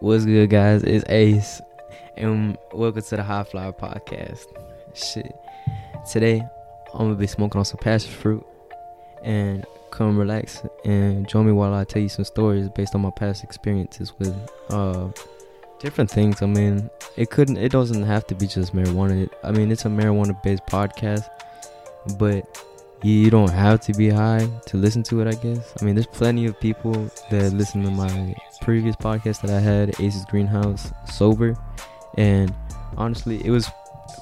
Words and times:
What's 0.00 0.26
good, 0.26 0.50
guys? 0.50 0.82
It's 0.82 1.06
Ace, 1.08 1.62
and 2.18 2.58
welcome 2.70 3.00
to 3.00 3.16
the 3.16 3.22
High 3.22 3.44
Flyer 3.44 3.72
Podcast. 3.72 4.44
Shit, 4.92 5.34
today 6.12 6.46
I'm 6.92 7.06
gonna 7.06 7.14
be 7.14 7.26
smoking 7.26 7.58
on 7.58 7.64
some 7.64 7.78
passion 7.78 8.12
fruit, 8.12 8.46
and 9.22 9.64
come 9.90 10.18
relax 10.18 10.62
and 10.84 11.26
join 11.26 11.46
me 11.46 11.52
while 11.52 11.72
I 11.72 11.84
tell 11.84 12.02
you 12.02 12.10
some 12.10 12.26
stories 12.26 12.68
based 12.68 12.94
on 12.94 13.00
my 13.00 13.10
past 13.10 13.42
experiences 13.42 14.12
with 14.18 14.36
uh 14.68 15.08
different 15.78 16.10
things. 16.10 16.42
I 16.42 16.46
mean, 16.46 16.90
it 17.16 17.30
couldn't, 17.30 17.56
it 17.56 17.72
doesn't 17.72 18.02
have 18.02 18.26
to 18.26 18.34
be 18.34 18.46
just 18.46 18.74
marijuana. 18.74 19.30
I 19.42 19.50
mean, 19.50 19.72
it's 19.72 19.86
a 19.86 19.88
marijuana-based 19.88 20.66
podcast, 20.66 21.26
but 22.18 22.44
you 23.02 23.30
don't 23.30 23.50
have 23.50 23.80
to 23.82 23.92
be 23.92 24.08
high 24.08 24.48
to 24.66 24.76
listen 24.76 25.02
to 25.04 25.20
it, 25.20 25.28
I 25.28 25.32
guess. 25.32 25.74
I 25.80 25.84
mean, 25.84 25.94
there's 25.94 26.06
plenty 26.06 26.46
of 26.46 26.58
people 26.60 26.92
that 27.30 27.52
listen 27.52 27.82
to 27.84 27.90
my 27.90 28.34
previous 28.62 28.96
podcast 28.96 29.42
that 29.42 29.50
I 29.50 29.60
had, 29.60 29.90
Ace's 30.00 30.24
Greenhouse, 30.24 30.92
sober. 31.12 31.56
And 32.16 32.54
honestly, 32.96 33.44
it 33.44 33.50
was 33.50 33.70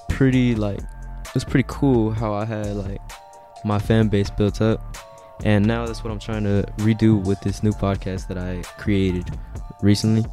pretty, 0.09 0.55
like, 0.55 0.79
it 0.79 1.35
was 1.35 1.45
pretty 1.45 1.67
cool 1.69 2.11
how 2.11 2.35
I 2.35 2.45
had, 2.45 2.75
like, 2.77 3.01
my 3.65 3.79
fan 3.79 4.09
base 4.09 4.31
built 4.31 4.61
up. 4.61 4.97
And 5.45 5.67
now 5.67 5.87
that's 5.87 6.05
what 6.05 6.11
I'm 6.13 6.19
trying 6.19 6.45
to 6.45 6.65
redo 6.79 7.25
with 7.25 7.41
this 7.41 7.63
new 7.63 7.73
podcast 7.73 8.29
that 8.29 8.39
I 8.39 8.63
created 8.79 9.29
recently. 9.83 10.25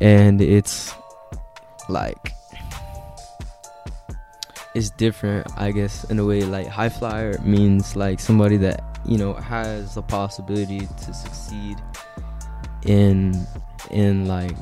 And 0.00 0.40
it's 0.40 0.94
like 1.88 2.32
it's 4.74 4.90
different, 4.90 5.46
I 5.56 5.72
guess, 5.72 6.04
in 6.04 6.18
a 6.18 6.24
way. 6.24 6.42
Like 6.42 6.66
high 6.66 6.88
flyer 6.88 7.38
means 7.40 7.96
like 7.96 8.20
somebody 8.20 8.56
that 8.58 8.98
you 9.06 9.18
know 9.18 9.34
has 9.34 9.94
the 9.94 10.02
possibility 10.02 10.80
to 10.80 11.14
succeed 11.14 11.76
in 12.84 13.46
in 13.90 14.26
like 14.26 14.56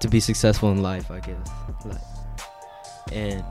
to 0.00 0.08
be 0.08 0.20
successful 0.20 0.70
in 0.70 0.82
life, 0.82 1.10
I 1.10 1.20
guess. 1.20 1.50
Like, 1.84 1.98
and 3.12 3.44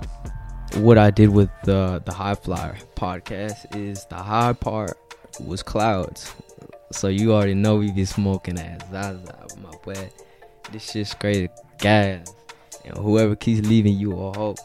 what 0.76 0.98
I 0.98 1.12
did 1.12 1.30
with 1.30 1.50
the 1.64 2.02
the 2.06 2.14
high 2.14 2.36
flyer 2.36 2.78
podcast 2.96 3.76
is 3.76 4.06
the 4.06 4.16
high 4.16 4.54
part 4.54 4.98
was 5.40 5.64
clouds. 5.64 6.34
So 6.92 7.10
you 7.10 7.34
already 7.34 7.54
know 7.54 7.76
we 7.76 7.92
be 7.92 8.06
smoking 8.06 8.60
ass 8.60 8.82
Zaza, 8.90 9.48
my 9.62 9.72
boy. 9.84 10.10
This 10.72 10.92
shit's 10.92 11.14
crazy, 11.14 11.50
gas. 11.80 12.34
And 12.86 12.98
whoever 12.98 13.36
keeps 13.36 13.68
leaving 13.68 13.98
you 13.98 14.14
a 14.14 14.38
hope, 14.38 14.58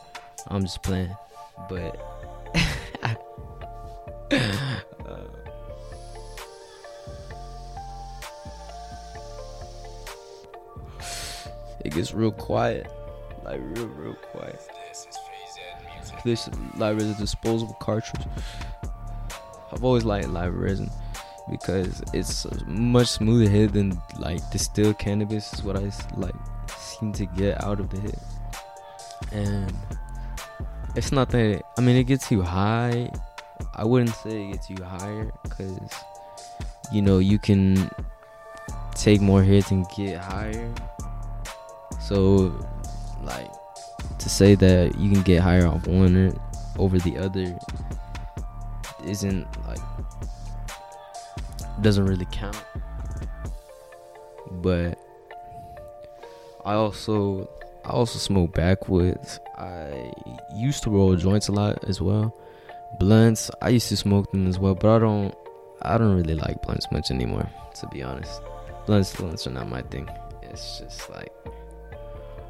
I'm 0.47 0.63
just 0.63 0.83
playing 0.83 1.15
but 1.69 1.99
it 11.85 11.93
gets 11.93 12.13
real 12.15 12.33
quiet, 12.33 12.87
like 13.45 13.61
real, 13.63 13.87
real 13.87 14.15
quiet. 14.15 14.61
This 16.25 16.49
live 16.77 16.97
resin 16.97 17.15
disposable 17.19 17.75
cartridge. 17.75 18.27
I've 19.73 19.83
always 19.85 20.05
liked 20.05 20.29
live 20.29 20.55
resin 20.55 20.89
because 21.51 22.03
it's 22.13 22.47
much 22.67 23.09
smoother 23.09 23.51
hit 23.51 23.73
than 23.73 24.01
like 24.19 24.39
distilled 24.51 24.99
cannabis 24.99 25.53
is 25.55 25.63
what 25.63 25.77
I 25.77 25.91
like 26.17 26.35
seem 26.79 27.13
to 27.15 27.27
get 27.27 27.63
out 27.65 27.81
of 27.81 27.91
the 27.91 27.99
hit, 27.99 28.19
and 29.33 29.75
it's 30.95 31.12
not 31.12 31.31
that. 31.31 31.62
I 31.77 31.81
mean, 31.81 31.97
it 31.97 32.05
gets 32.05 32.31
you 32.31 32.43
high. 32.43 33.11
I 33.75 33.85
wouldn't 33.85 34.15
say 34.17 34.48
it 34.48 34.53
gets 34.53 34.71
you 34.71 34.77
higher 34.83 35.31
because 35.43 35.79
you 36.93 37.01
know 37.03 37.19
you 37.19 37.39
can 37.39 37.91
take 38.95 39.20
more 39.20 39.43
hits 39.43 39.70
and 39.70 39.87
get 39.97 40.19
higher. 40.19 40.73
So, 42.01 42.53
like 43.23 43.51
to 44.19 44.29
say 44.29 44.55
that 44.55 44.98
you 44.98 45.11
can 45.11 45.23
get 45.23 45.41
higher 45.41 45.67
off 45.67 45.87
one 45.87 46.39
over 46.79 46.98
the 46.98 47.19
other 47.19 47.59
isn't 49.05 49.47
like 49.67 49.80
doesn't 51.80 52.07
really 52.07 52.27
count. 52.30 52.63
But 54.51 54.98
I 56.64 56.74
also 56.74 57.48
I 57.85 57.91
also 57.91 58.19
smoke 58.19 58.55
backwoods. 58.55 59.41
I 59.59 60.13
used 60.55 60.85
to 60.85 60.91
roll 60.91 61.17
joints 61.17 61.48
a 61.48 61.53
lot 61.53 61.83
as 61.85 62.01
well. 62.01 62.37
Blunts, 62.98 63.51
I 63.61 63.70
used 63.70 63.89
to 63.89 63.97
smoke 63.97 64.31
them 64.31 64.47
as 64.47 64.59
well, 64.59 64.75
but 64.75 64.97
I 64.97 64.98
don't 64.98 65.35
I 65.83 65.98
don't 65.98 66.15
really 66.15 66.35
like 66.35 66.63
blunts 66.63 66.87
much 66.92 67.11
anymore, 67.11 67.48
to 67.81 67.87
be 67.89 68.03
honest. 68.03 68.41
Blunts 68.87 69.17
blunts 69.17 69.47
are 69.47 69.51
not 69.51 69.69
my 69.69 69.83
thing. 69.83 70.09
It's 70.42 70.79
just 70.79 71.11
like 71.11 71.33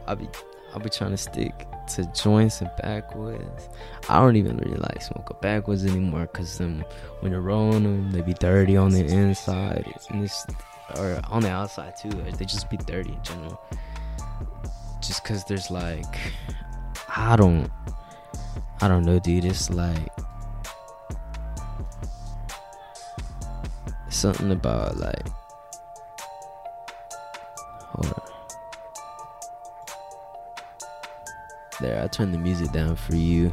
I'll 0.06 0.16
be 0.16 0.28
I'll 0.75 0.81
be 0.81 0.91
trying 0.91 1.12
to 1.12 1.16
stick 1.16 1.66
to 1.94 2.04
joints 2.12 2.60
and 2.60 2.71
backwoods. 2.82 3.69
I 4.09 4.21
don't 4.21 4.37
even 4.37 4.59
really 4.59 4.76
like 4.76 5.00
smoking 5.00 5.37
backwoods 5.41 5.87
anymore 5.87 6.28
because 6.32 6.59
then 6.59 6.84
when 7.21 7.32
you're 7.32 7.41
rolling 7.41 7.84
them, 7.84 8.12
they 8.12 8.21
be 8.21 8.34
dirty 8.34 8.76
on 8.76 8.91
the 8.91 9.04
inside 9.04 9.87
and 10.10 10.25
it's, 10.25 10.47
or 10.97 11.21
on 11.31 11.42
the 11.42 11.50
outside 11.50 11.97
too. 11.97 12.10
They 12.10 12.44
just 12.44 12.69
be 12.69 12.76
dirty 12.76 13.12
in 13.12 13.22
general 13.22 13.60
just 15.02 15.22
because 15.22 15.44
there's 15.44 15.70
like 15.70 16.16
I 17.16 17.36
don't 17.36 17.70
I 18.80 18.88
don't 18.88 19.04
know, 19.04 19.18
dude. 19.18 19.44
It's 19.44 19.70
like 19.70 20.08
something 24.08 24.50
about 24.52 24.96
like 24.96 25.28
hold 27.78 28.06
on. 28.06 28.22
There, 31.80 32.02
I 32.02 32.06
turned 32.06 32.32
the 32.32 32.38
music 32.38 32.70
down 32.72 32.96
for 32.96 33.16
you, 33.16 33.52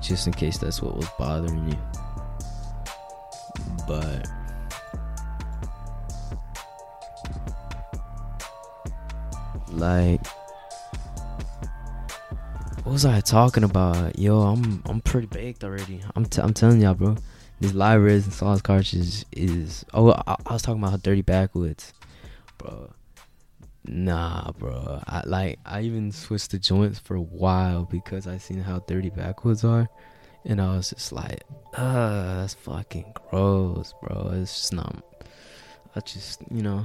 just 0.00 0.26
in 0.26 0.32
case 0.32 0.58
that's 0.58 0.80
what 0.80 0.96
was 0.96 1.08
bothering 1.18 1.68
you. 1.68 1.78
But 3.86 4.28
like 9.68 10.20
what 12.92 12.96
was 12.96 13.06
I 13.06 13.22
talking 13.22 13.64
about? 13.64 14.18
Yo, 14.18 14.38
I'm 14.42 14.82
I'm 14.84 15.00
pretty 15.00 15.26
baked 15.26 15.64
already. 15.64 16.02
I'm 16.14 16.26
t- 16.26 16.42
I'm 16.42 16.52
telling 16.52 16.82
y'all, 16.82 16.92
bro. 16.92 17.16
This 17.58 17.72
live 17.72 18.02
resin 18.02 18.32
sauce 18.32 18.60
cartridge 18.60 19.24
is. 19.32 19.86
Oh, 19.94 20.12
I, 20.12 20.36
I 20.44 20.52
was 20.52 20.60
talking 20.60 20.78
about 20.78 20.90
how 20.90 20.96
dirty 20.98 21.22
backwoods, 21.22 21.94
bro. 22.58 22.92
Nah, 23.86 24.52
bro. 24.58 25.02
I 25.06 25.22
like 25.24 25.58
I 25.64 25.80
even 25.80 26.12
switched 26.12 26.50
the 26.50 26.58
joints 26.58 26.98
for 26.98 27.14
a 27.14 27.22
while 27.22 27.84
because 27.86 28.26
I 28.26 28.36
seen 28.36 28.58
how 28.58 28.80
dirty 28.80 29.08
backwoods 29.08 29.64
are, 29.64 29.88
and 30.44 30.60
I 30.60 30.76
was 30.76 30.90
just 30.90 31.12
like, 31.12 31.44
ah, 31.74 32.40
that's 32.40 32.52
fucking 32.52 33.14
gross, 33.14 33.94
bro. 34.02 34.32
It's 34.34 34.54
just 34.54 34.74
not. 34.74 35.02
I 35.96 36.00
just 36.00 36.42
you 36.50 36.60
know 36.60 36.84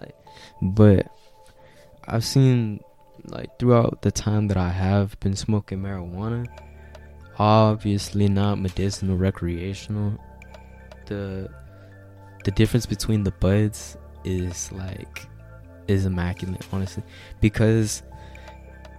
like, 0.00 0.14
but 0.62 1.12
I've 2.06 2.24
seen 2.24 2.78
like 3.30 3.58
throughout 3.58 4.02
the 4.02 4.10
time 4.10 4.48
that 4.48 4.56
I 4.56 4.70
have 4.70 5.18
been 5.20 5.36
smoking 5.36 5.80
marijuana, 5.82 6.46
obviously 7.38 8.28
not 8.28 8.58
medicinal, 8.58 9.16
recreational. 9.16 10.18
The 11.06 11.50
the 12.44 12.50
difference 12.52 12.86
between 12.86 13.24
the 13.24 13.30
buds 13.32 13.96
is 14.24 14.70
like 14.72 15.26
is 15.86 16.06
immaculate, 16.06 16.66
honestly, 16.72 17.02
because 17.40 18.02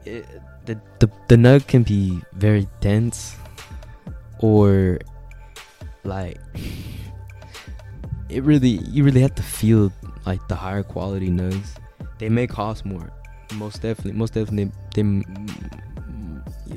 it, 0.06 0.25
the 0.66 0.79
the 1.00 1.09
the 1.28 1.35
nug 1.35 1.68
can 1.68 1.84
be 1.84 2.22
very 2.34 2.68
dense 2.79 3.35
or 4.39 5.00
like 6.03 6.39
it 8.29 8.44
really 8.44 8.79
you 8.89 9.03
really 9.03 9.22
have 9.22 9.35
to 9.35 9.44
feel 9.44 9.91
like 10.25 10.45
the 10.47 10.56
higher 10.56 10.84
quality 10.84 11.29
nugs. 11.29 11.75
They 12.18 12.29
may 12.29 12.47
cost 12.47 12.85
more 12.85 13.09
most 13.54 13.81
definitely, 13.81 14.13
most 14.13 14.34
definitely, 14.34 14.72
they 14.94 15.04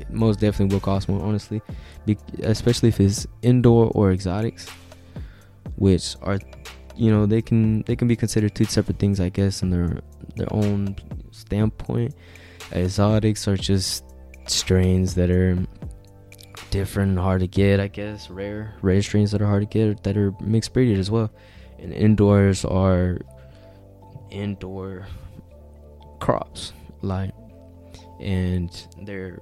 most 0.09 0.39
definitely 0.39 0.73
will 0.73 0.81
cost 0.81 1.09
more. 1.09 1.21
Honestly, 1.21 1.61
Be- 2.05 2.17
especially 2.41 2.89
if 2.89 2.99
it's 2.99 3.27
indoor 3.41 3.91
or 3.93 4.11
exotics, 4.11 4.67
which 5.75 6.15
are, 6.21 6.39
you 6.95 7.11
know, 7.11 7.25
they 7.25 7.41
can 7.41 7.83
they 7.83 7.95
can 7.95 8.07
be 8.07 8.15
considered 8.15 8.55
two 8.55 8.65
separate 8.65 8.99
things, 8.99 9.19
I 9.19 9.29
guess, 9.29 9.61
in 9.61 9.69
their 9.69 10.01
their 10.35 10.51
own 10.51 10.95
standpoint. 11.31 12.15
Exotics 12.71 13.47
are 13.47 13.57
just 13.57 14.03
strains 14.47 15.15
that 15.15 15.29
are 15.29 15.57
different 16.71 17.19
hard 17.19 17.41
to 17.41 17.47
get, 17.47 17.79
I 17.79 17.87
guess, 17.87 18.29
rare 18.29 18.75
rare 18.81 19.01
strains 19.01 19.31
that 19.31 19.41
are 19.41 19.47
hard 19.47 19.61
to 19.61 19.67
get 19.67 20.03
that 20.03 20.17
are 20.17 20.33
mixed 20.39 20.73
breeded 20.73 20.99
as 20.99 21.11
well. 21.11 21.31
And 21.79 21.93
indoors 21.93 22.63
are 22.65 23.19
indoor 24.31 25.05
crops 26.23 26.71
like 27.01 27.33
and 28.21 28.87
they're 29.01 29.41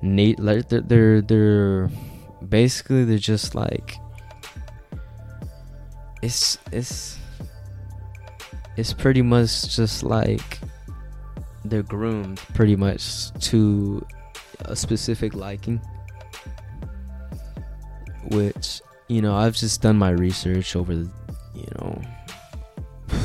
neat 0.00 0.40
like 0.40 0.66
they're, 0.70 0.80
they're 0.80 1.20
they're 1.20 1.90
basically 2.48 3.04
they're 3.04 3.18
just 3.18 3.54
like 3.54 3.96
it's 6.22 6.56
it's 6.72 7.18
it's 8.78 8.94
pretty 8.94 9.20
much 9.20 9.76
just 9.76 10.02
like 10.02 10.60
they're 11.66 11.82
groomed 11.82 12.38
pretty 12.54 12.74
much 12.74 13.30
to 13.34 14.02
a 14.64 14.74
specific 14.74 15.34
liking 15.34 15.78
which 18.30 18.80
you 19.08 19.20
know 19.20 19.34
i've 19.34 19.54
just 19.54 19.82
done 19.82 19.98
my 19.98 20.08
research 20.08 20.74
over 20.74 20.94
the 20.94 21.10
you 21.54 21.68
know 21.78 22.00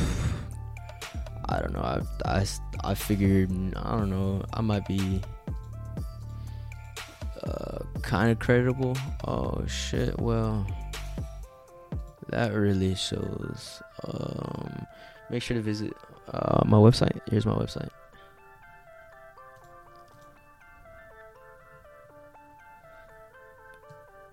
i 1.48 1.60
don't 1.60 1.72
know 1.72 1.80
i 1.80 2.02
i, 2.25 2.45
I 2.84 2.94
figured 2.94 3.50
i 3.76 3.98
don't 3.98 4.10
know 4.10 4.44
i 4.54 4.62
might 4.62 4.88
be 4.88 5.22
uh, 7.44 7.80
kind 8.02 8.31
of 8.31 8.40
credible 8.40 8.98
oh 9.26 9.66
shit 9.68 10.20
well 10.20 10.66
that 12.31 12.54
really 12.54 12.96
shows. 12.96 13.81
Um 14.04 14.86
make 15.30 15.42
sure 15.42 15.56
to 15.56 15.62
visit 15.62 15.96
uh, 16.31 16.64
my 16.66 16.78
website. 16.78 17.20
Here's 17.30 17.46
my 17.46 17.54
website. 17.54 17.90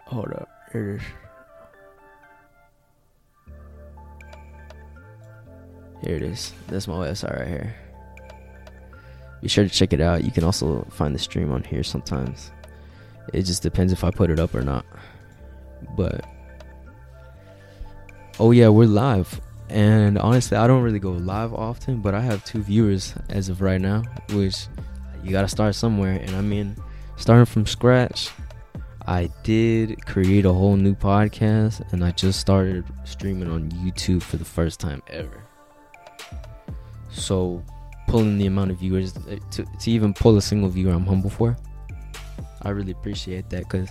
Hold 0.06 0.32
up 0.32 0.48
here 0.72 0.90
it 0.90 0.96
is. 0.96 1.02
Here 6.02 6.16
it 6.16 6.22
is. 6.22 6.52
That's 6.68 6.86
my 6.86 6.94
website 6.94 7.38
right 7.38 7.48
here. 7.48 7.85
Be 9.46 9.50
sure 9.50 9.62
to 9.62 9.70
check 9.70 9.92
it 9.92 10.00
out. 10.00 10.24
You 10.24 10.32
can 10.32 10.42
also 10.42 10.84
find 10.90 11.14
the 11.14 11.20
stream 11.20 11.52
on 11.52 11.62
here 11.62 11.84
sometimes. 11.84 12.50
It 13.32 13.42
just 13.42 13.62
depends 13.62 13.92
if 13.92 14.02
I 14.02 14.10
put 14.10 14.28
it 14.28 14.40
up 14.40 14.56
or 14.56 14.62
not. 14.62 14.84
But 15.96 16.24
oh 18.40 18.50
yeah, 18.50 18.70
we're 18.70 18.88
live. 18.88 19.40
And 19.68 20.18
honestly, 20.18 20.56
I 20.56 20.66
don't 20.66 20.82
really 20.82 20.98
go 20.98 21.12
live 21.12 21.54
often, 21.54 22.00
but 22.00 22.12
I 22.12 22.22
have 22.22 22.44
two 22.44 22.60
viewers 22.60 23.14
as 23.28 23.48
of 23.48 23.62
right 23.62 23.80
now, 23.80 24.02
which 24.32 24.66
you 25.22 25.30
got 25.30 25.42
to 25.42 25.48
start 25.48 25.76
somewhere. 25.76 26.14
And 26.20 26.34
I 26.34 26.40
mean, 26.40 26.74
starting 27.16 27.46
from 27.46 27.66
scratch, 27.66 28.32
I 29.06 29.30
did 29.44 30.04
create 30.06 30.44
a 30.44 30.52
whole 30.52 30.74
new 30.74 30.96
podcast 30.96 31.92
and 31.92 32.04
I 32.04 32.10
just 32.10 32.40
started 32.40 32.84
streaming 33.04 33.48
on 33.48 33.70
YouTube 33.70 34.24
for 34.24 34.38
the 34.38 34.44
first 34.44 34.80
time 34.80 35.04
ever. 35.06 35.44
So, 37.12 37.62
pulling 38.06 38.38
the 38.38 38.46
amount 38.46 38.70
of 38.70 38.78
viewers 38.78 39.16
uh, 39.16 39.36
to, 39.50 39.64
to 39.64 39.90
even 39.90 40.14
pull 40.14 40.36
a 40.36 40.42
single 40.42 40.68
viewer, 40.68 40.92
I'm 40.92 41.06
humble 41.06 41.30
for. 41.30 41.56
I 42.62 42.70
really 42.70 42.92
appreciate 42.92 43.48
that 43.50 43.64
because 43.64 43.88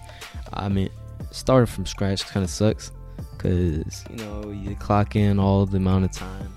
I 0.53 0.69
mean, 0.69 0.89
starting 1.31 1.67
from 1.67 1.85
scratch 1.85 2.25
kind 2.25 2.43
of 2.43 2.49
sucks 2.49 2.91
because 3.31 4.03
you 4.09 4.17
know 4.17 4.51
you 4.51 4.75
clock 4.75 5.15
in 5.15 5.39
all 5.39 5.65
the 5.65 5.77
amount 5.77 6.05
of 6.05 6.11
time 6.11 6.53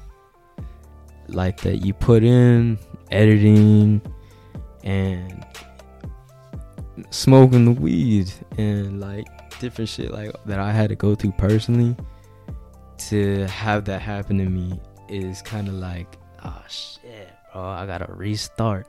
like 1.28 1.60
that 1.60 1.84
you 1.84 1.93
put 1.93 2.25
in 2.25 2.78
editing 3.10 4.00
and 4.82 5.46
smoking 7.11 7.64
the 7.64 7.70
weed 7.70 8.32
and 8.56 9.00
like 9.00 9.26
different 9.61 9.88
shit 9.88 10.11
like 10.11 10.32
that 10.46 10.58
I 10.58 10.72
had 10.72 10.88
to 10.88 10.96
go 10.96 11.14
through 11.14 11.32
personally 11.32 11.94
to 13.08 13.46
have 13.46 13.84
that 13.84 14.00
happen 14.00 14.38
to 14.38 14.44
me 14.44 14.81
is 15.08 15.43
kind 15.43 15.69
of 15.69 15.75
like 15.75 16.16
oh 16.44 16.62
shit, 16.69 17.31
bro, 17.58 17.69
I 17.69 17.87
gotta 17.87 18.12
restart. 18.12 18.87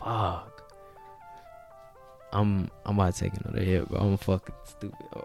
Fuck. 0.00 0.62
I'm 2.32 2.70
I'm 2.84 2.98
about 2.98 3.14
to 3.14 3.20
take 3.20 3.34
another 3.34 3.62
hit, 3.62 3.88
bro. 3.88 4.00
I'm 4.00 4.16
fucking 4.16 4.54
stupid. 4.64 5.06
Oh. 5.14 5.24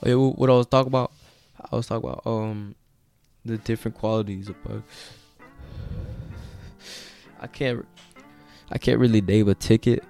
Oh, 0.00 0.08
yeah, 0.08 0.14
what 0.14 0.48
I 0.48 0.52
was 0.52 0.66
talking 0.66 0.88
about, 0.88 1.10
I 1.72 1.74
was 1.74 1.86
talking 1.86 2.08
about 2.08 2.26
um 2.26 2.74
the 3.44 3.58
different 3.58 3.96
qualities 3.96 4.48
of 4.48 4.62
bugs. 4.64 4.82
I 7.40 7.46
can't 7.46 7.86
I 8.70 8.78
can't 8.78 8.98
really 8.98 9.20
name 9.20 9.48
a 9.48 9.54
ticket 9.54 10.02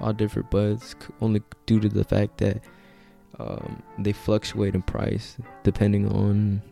all 0.00 0.12
different 0.12 0.50
buds 0.50 0.94
only 1.20 1.42
due 1.66 1.80
to 1.80 1.88
the 1.88 2.04
fact 2.04 2.38
that 2.38 2.60
um, 3.38 3.82
they 3.98 4.12
fluctuate 4.12 4.74
in 4.74 4.82
price 4.82 5.36
depending 5.62 6.08
on 6.08 6.62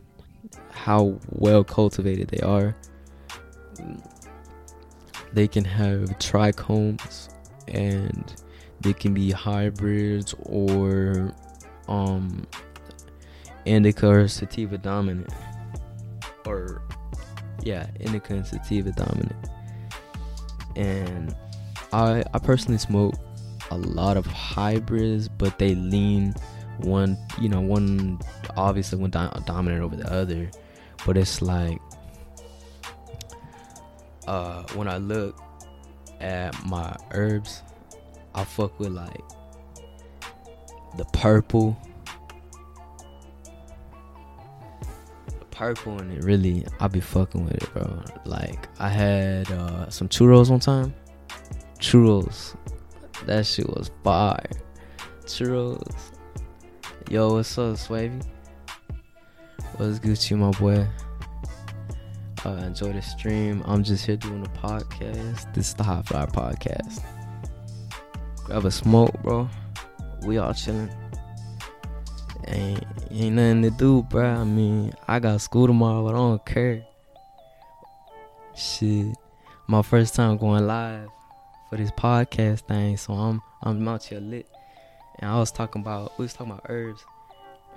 how 0.71 1.19
well 1.31 1.65
cultivated 1.65 2.29
they 2.29 2.41
are. 2.41 2.77
They 5.33 5.49
can 5.49 5.65
have 5.65 6.01
trichomes 6.19 7.33
and 7.69 8.35
they 8.81 8.93
can 8.93 9.15
be 9.15 9.31
hybrids 9.31 10.35
or 10.43 11.35
um, 11.89 12.47
indica 13.65 14.09
or 14.09 14.29
sativa 14.29 14.77
dominant 14.77 15.33
or 16.47 16.83
yeah 17.63 17.87
indica 18.01 18.35
and 18.35 18.47
sativa 18.47 18.91
dominant 18.93 19.49
and 20.75 21.35
I 21.93 22.25
I 22.35 22.39
personally 22.39 22.79
smoke 22.79 23.15
a 23.73 23.79
lot 23.79 24.17
of 24.17 24.27
hybrids, 24.27 25.29
but 25.29 25.59
they 25.59 25.75
lean 25.75 26.35
one, 26.79 27.17
you 27.41 27.49
know, 27.49 27.61
one 27.61 28.21
obviously 28.57 28.99
one 28.99 29.11
do- 29.11 29.31
dominant 29.47 29.83
over 29.83 29.97
the 29.97 30.13
other, 30.13 30.51
but 31.07 31.17
it's 31.17 31.41
like 31.41 31.79
uh 34.27 34.63
when 34.75 34.89
I 34.89 34.99
look 34.99 35.41
at 36.21 36.55
my 36.67 36.95
herbs, 37.13 37.63
I 38.35 38.45
fuck 38.45 38.79
with 38.79 38.91
like 38.91 39.23
the 40.99 41.05
purple. 41.07 41.77
The 45.39 45.45
purple 45.51 45.99
and 45.99 46.13
it 46.13 46.25
really 46.25 46.67
I 46.79 46.89
be 46.89 47.01
fucking 47.01 47.45
with 47.45 47.55
it, 47.55 47.73
bro. 47.73 48.03
Like 48.27 48.69
I 48.79 48.91
had 48.91 49.51
uh 49.51 49.89
some 49.89 50.09
churros 50.09 50.51
one 50.51 50.61
time 50.61 50.95
churros. 51.79 52.55
That 53.27 53.47
shit 53.47 53.69
was 53.69 53.89
fire. 54.03 54.45
Churros. 55.27 56.11
Yo, 57.09 57.35
what's 57.35 57.57
up, 57.57 57.77
Swavy? 57.77 58.21
What's 59.77 60.01
Gucci, 60.01 60.37
my 60.37 60.51
boy? 60.51 60.85
Uh, 62.45 62.65
enjoy 62.65 62.93
the 62.93 63.01
stream. 63.01 63.63
I'm 63.65 63.85
just 63.85 64.07
here 64.07 64.17
doing 64.17 64.45
a 64.45 64.67
podcast. 64.67 65.55
This 65.55 65.69
is 65.69 65.75
the 65.75 65.85
Hot 65.85 66.09
Fire 66.09 66.27
Podcast. 66.27 67.05
Grab 68.45 68.65
a 68.65 68.71
smoke, 68.73 69.15
bro. 69.23 69.49
We 70.23 70.39
all 70.39 70.53
chilling. 70.53 70.91
Ain't, 72.49 72.85
ain't 73.13 73.37
nothing 73.37 73.63
to 73.63 73.71
do, 73.71 74.03
bro. 74.03 74.25
I 74.25 74.43
mean, 74.43 74.95
I 75.07 75.21
got 75.21 75.41
school 75.41 75.69
tomorrow, 75.69 76.03
but 76.03 76.15
I 76.15 76.19
don't 76.19 76.45
care. 76.45 76.85
Shit. 78.57 79.15
My 79.69 79.83
first 79.83 80.17
time 80.17 80.37
going 80.39 80.67
live 80.67 81.09
for 81.73 81.79
this 81.79 81.91
podcast 81.93 82.61
thing. 82.67 82.99
So 82.99 83.15
I'm 83.15 83.41
I'm 83.63 83.89
out 83.89 84.05
here 84.05 84.21
lit. 84.21 84.47
And 85.19 85.31
I 85.31 85.39
was 85.39 85.51
talking 85.51 85.81
about 85.81 86.13
we 86.19 86.25
was 86.25 86.35
talking 86.35 86.53
about 86.53 86.67
herbs 86.69 87.03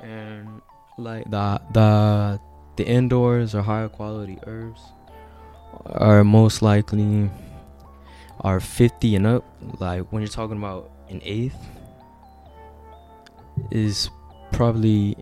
and 0.02 0.62
like 0.98 1.32
the 1.32 1.62
the 1.72 2.40
the 2.76 2.86
indoors 2.86 3.56
or 3.56 3.62
higher 3.62 3.88
quality 3.88 4.38
herbs 4.46 4.82
are 5.86 6.26
most 6.26 6.62
likely 6.62 7.30
are 8.42 8.60
50 8.60 9.16
and 9.16 9.28
up 9.28 9.46
like 9.80 10.12
when 10.12 10.22
you're 10.22 10.28
talking 10.28 10.58
about 10.58 10.92
an 11.10 11.22
eighth 11.24 11.58
is 13.72 14.10
probably 14.52 15.16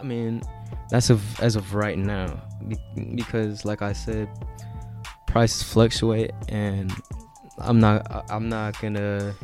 i 0.00 0.02
mean 0.02 0.42
that's 0.90 1.10
of 1.10 1.40
as 1.40 1.56
of 1.56 1.74
right 1.74 1.98
now 1.98 2.40
because 3.14 3.64
like 3.66 3.82
i 3.82 3.92
said 3.92 4.28
prices 5.26 5.62
fluctuate 5.62 6.32
and 6.48 6.92
I'm 7.58 7.80
not 7.80 8.26
I'm 8.30 8.48
not 8.48 8.80
gonna 8.80 9.34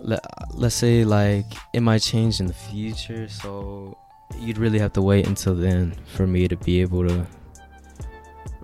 let 0.00 0.20
let's 0.54 0.74
say 0.74 1.04
like 1.04 1.46
it 1.72 1.80
might 1.80 2.02
change 2.02 2.40
in 2.40 2.46
the 2.46 2.54
future 2.54 3.28
so 3.28 3.96
you'd 4.38 4.58
really 4.58 4.78
have 4.78 4.92
to 4.94 5.02
wait 5.02 5.26
until 5.26 5.54
then 5.54 5.94
for 6.06 6.26
me 6.26 6.48
to 6.48 6.56
be 6.56 6.80
able 6.80 7.06
to 7.06 7.26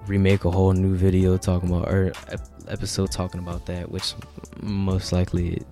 remake 0.07 0.45
a 0.45 0.51
whole 0.51 0.73
new 0.73 0.95
video 0.95 1.37
talking 1.37 1.69
about 1.69 1.89
or 1.89 2.13
episode 2.69 3.11
talking 3.11 3.41
about 3.41 3.65
that 3.67 3.91
which 3.91 4.15
most 4.61 5.13
likely 5.13 5.63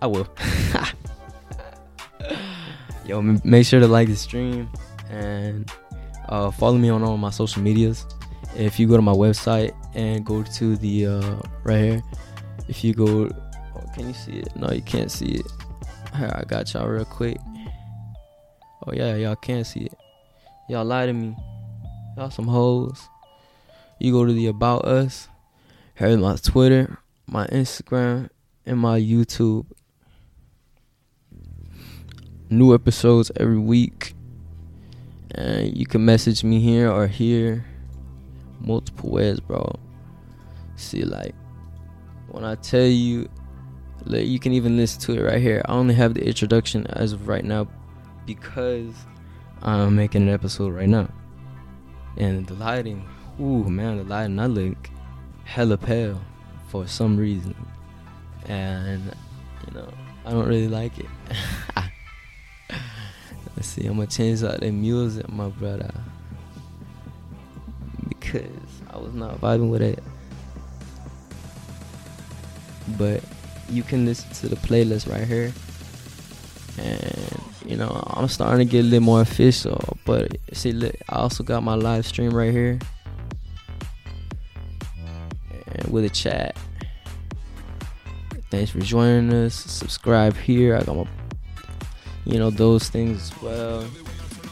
I 0.00 0.06
will. 0.06 0.28
Yo 3.04 3.20
make 3.22 3.66
sure 3.66 3.80
to 3.80 3.88
like 3.88 4.08
the 4.08 4.16
stream 4.16 4.68
and 5.10 5.70
uh, 6.28 6.50
follow 6.50 6.76
me 6.76 6.90
on 6.90 7.02
all 7.02 7.16
my 7.16 7.30
social 7.30 7.62
medias 7.62 8.04
if 8.56 8.78
you 8.78 8.86
go 8.86 8.96
to 8.96 9.02
my 9.02 9.12
website 9.12 9.72
and 9.94 10.24
go 10.24 10.42
to 10.42 10.76
the 10.76 11.06
uh, 11.06 11.36
right 11.64 11.78
here 11.78 12.02
if 12.68 12.84
you 12.84 12.94
go 12.94 13.28
oh, 13.76 13.84
can 13.94 14.08
you 14.08 14.14
see 14.14 14.32
it? 14.32 14.54
No 14.56 14.70
you 14.70 14.82
can't 14.82 15.10
see 15.10 15.36
it. 15.36 15.46
I 16.14 16.44
got 16.46 16.72
y'all 16.72 16.86
real 16.86 17.04
quick. 17.04 17.38
Oh 18.86 18.92
yeah 18.92 19.16
y'all 19.16 19.36
can't 19.36 19.66
see 19.66 19.80
it. 19.80 19.94
Y'all 20.68 20.84
lie 20.84 21.06
to 21.06 21.12
me. 21.12 21.36
Y'all 22.16 22.30
some 22.30 22.48
hoes. 22.48 23.08
You 23.98 24.12
go 24.12 24.24
to 24.24 24.32
the 24.32 24.46
about 24.46 24.84
us 24.84 25.28
here's 25.94 26.16
my 26.16 26.36
twitter 26.36 26.96
my 27.26 27.46
instagram 27.48 28.28
and 28.64 28.78
my 28.78 29.00
youtube. 29.00 29.66
New 32.50 32.72
episodes 32.72 33.30
every 33.36 33.58
week. 33.58 34.14
And 35.32 35.76
you 35.76 35.86
can 35.86 36.04
message 36.04 36.42
me 36.42 36.60
here 36.60 36.90
or 36.90 37.06
here 37.06 37.66
multiple 38.60 39.10
ways, 39.10 39.40
bro. 39.40 39.74
See, 40.76 41.02
like, 41.02 41.34
when 42.28 42.44
I 42.44 42.54
tell 42.56 42.86
you, 42.86 43.28
like, 44.04 44.26
you 44.26 44.38
can 44.38 44.52
even 44.52 44.76
listen 44.76 45.00
to 45.02 45.18
it 45.18 45.22
right 45.22 45.40
here. 45.40 45.62
I 45.66 45.72
only 45.72 45.94
have 45.94 46.14
the 46.14 46.24
introduction 46.24 46.86
as 46.88 47.12
of 47.12 47.28
right 47.28 47.44
now 47.44 47.68
because 48.26 48.94
I'm 49.62 49.96
making 49.96 50.22
an 50.22 50.28
episode 50.28 50.72
right 50.72 50.88
now. 50.88 51.08
And 52.16 52.46
the 52.46 52.54
lighting, 52.54 53.08
ooh, 53.40 53.64
man, 53.64 53.98
the 53.98 54.04
lighting, 54.04 54.38
I 54.38 54.46
look 54.46 54.90
hella 55.44 55.76
pale 55.76 56.20
for 56.68 56.86
some 56.86 57.16
reason. 57.16 57.54
And, 58.46 59.14
you 59.66 59.74
know, 59.74 59.88
I 60.24 60.30
don't 60.30 60.46
really 60.46 60.68
like 60.68 60.98
it. 60.98 61.06
Let's 63.56 63.68
see, 63.68 63.86
I'm 63.86 63.94
gonna 63.94 64.06
change 64.06 64.42
out 64.42 64.60
the 64.60 64.70
music, 64.70 65.28
my 65.28 65.48
brother. 65.48 65.90
Because 68.32 68.50
I 68.90 68.98
was 68.98 69.14
not 69.14 69.40
vibing 69.40 69.70
with 69.70 69.82
it. 69.82 70.02
But 72.96 73.22
you 73.68 73.82
can 73.82 74.04
listen 74.04 74.30
to 74.32 74.48
the 74.48 74.56
playlist 74.56 75.10
right 75.10 75.26
here. 75.26 75.52
And 76.78 77.42
you 77.66 77.76
know, 77.76 78.02
I'm 78.14 78.28
starting 78.28 78.66
to 78.66 78.70
get 78.70 78.80
a 78.80 78.88
little 78.88 79.00
more 79.00 79.20
official. 79.20 79.82
But 80.04 80.36
see, 80.52 80.72
look, 80.72 80.94
I 81.08 81.16
also 81.16 81.42
got 81.42 81.62
my 81.62 81.74
live 81.74 82.06
stream 82.06 82.30
right 82.30 82.52
here. 82.52 82.78
And 85.72 85.88
with 85.92 86.04
a 86.04 86.10
chat. 86.10 86.56
Thanks 88.50 88.70
for 88.70 88.80
joining 88.80 89.32
us. 89.32 89.54
Subscribe 89.54 90.36
here. 90.36 90.76
I 90.76 90.82
got 90.82 90.96
my 90.96 91.06
you 92.24 92.38
know, 92.38 92.50
those 92.50 92.90
things 92.90 93.30
as 93.30 93.42
well. 93.42 93.86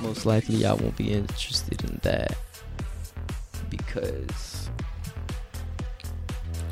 Most 0.01 0.25
likely, 0.25 0.65
I 0.65 0.73
won't 0.73 0.97
be 0.97 1.13
interested 1.13 1.83
in 1.85 2.01
that 2.03 2.37
because 3.77 4.71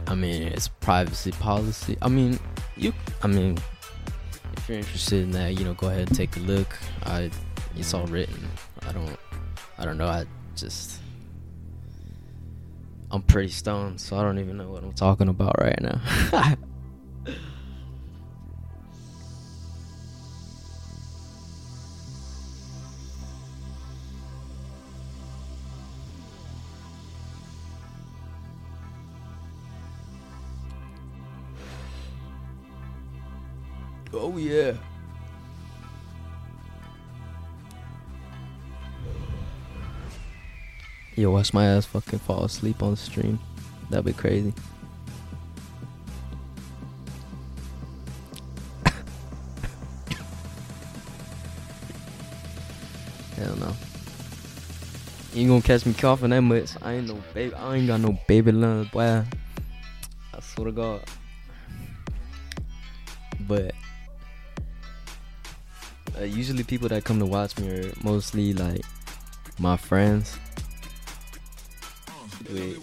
I 0.06 0.14
mean, 0.14 0.42
it's 0.42 0.68
privacy 0.68 1.32
policy. 1.32 1.96
I 2.02 2.08
mean, 2.08 2.38
you. 2.76 2.92
I 3.22 3.26
mean, 3.26 3.58
if 4.56 4.68
you're 4.68 4.78
interested 4.78 5.22
in 5.22 5.30
that, 5.32 5.58
you 5.58 5.64
know, 5.64 5.74
go 5.74 5.88
ahead 5.88 6.08
and 6.08 6.16
take 6.16 6.36
a 6.36 6.40
look. 6.40 6.76
I, 7.04 7.30
it's 7.76 7.94
all 7.94 8.06
written. 8.06 8.48
I 8.86 8.92
don't, 8.92 9.18
I 9.78 9.84
don't 9.84 9.98
know. 9.98 10.06
I 10.06 10.26
just, 10.56 11.00
I'm 13.10 13.22
pretty 13.22 13.48
stoned, 13.48 14.00
so 14.00 14.16
I 14.16 14.22
don't 14.22 14.38
even 14.38 14.56
know 14.56 14.68
what 14.68 14.82
I'm 14.82 14.92
talking 14.92 15.28
about 15.28 15.56
right 15.60 15.80
now. 15.80 16.00
Yo, 41.24 41.30
watch 41.30 41.54
my 41.54 41.64
ass 41.64 41.86
fucking 41.86 42.18
fall 42.18 42.44
asleep 42.44 42.82
on 42.82 42.90
the 42.90 42.96
stream. 42.98 43.40
That'd 43.88 44.04
be 44.04 44.12
crazy. 44.12 44.52
Hell 53.36 53.56
no. 53.56 53.72
You 55.32 55.40
ain't 55.40 55.48
gonna 55.48 55.62
catch 55.62 55.86
me 55.86 55.94
coughing 55.94 56.28
that 56.28 56.42
much. 56.42 56.72
I 56.82 56.92
ain't 56.92 57.08
no 57.08 57.18
baby. 57.32 57.54
I 57.54 57.76
ain't 57.76 57.86
got 57.86 58.00
no 58.02 58.18
baby 58.28 58.52
lungs, 58.52 58.90
boy. 58.90 59.24
I 60.34 60.40
swear 60.42 60.66
to 60.66 60.72
God. 60.72 61.04
But 63.48 63.72
uh, 66.20 66.24
usually 66.24 66.64
people 66.64 66.90
that 66.90 67.02
come 67.04 67.18
to 67.18 67.24
watch 67.24 67.58
me 67.58 67.70
are 67.70 67.94
mostly 68.02 68.52
like 68.52 68.84
my 69.58 69.78
friends. 69.78 70.38
Which, 72.50 72.76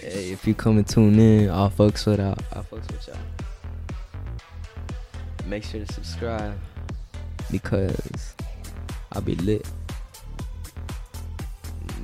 hey, 0.00 0.30
if 0.30 0.46
you 0.46 0.54
come 0.54 0.78
and 0.78 0.86
tune 0.86 1.18
in, 1.18 1.50
I'll 1.50 1.70
fucks 1.70 2.06
with 2.06 2.18
y'all. 2.18 2.36
I'll 2.52 2.64
fucks 2.64 2.90
with 2.92 3.08
y'all. 3.08 3.16
Make 5.46 5.64
sure 5.64 5.84
to 5.84 5.92
subscribe 5.92 6.58
because 7.50 8.34
I'll 9.12 9.22
be 9.22 9.36
lit. 9.36 9.66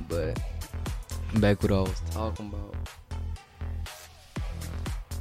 But 0.07 0.39
back 1.35 1.61
what 1.61 1.71
I 1.71 1.81
was 1.81 2.01
talking 2.11 2.47
about. 2.47 2.75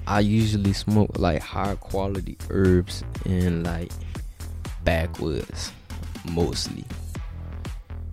I 0.06 0.20
usually 0.20 0.72
smoke 0.72 1.18
like 1.18 1.40
high 1.40 1.76
quality 1.76 2.36
herbs 2.50 3.04
and 3.24 3.64
like 3.64 3.92
backwoods 4.84 5.72
mostly 6.30 6.84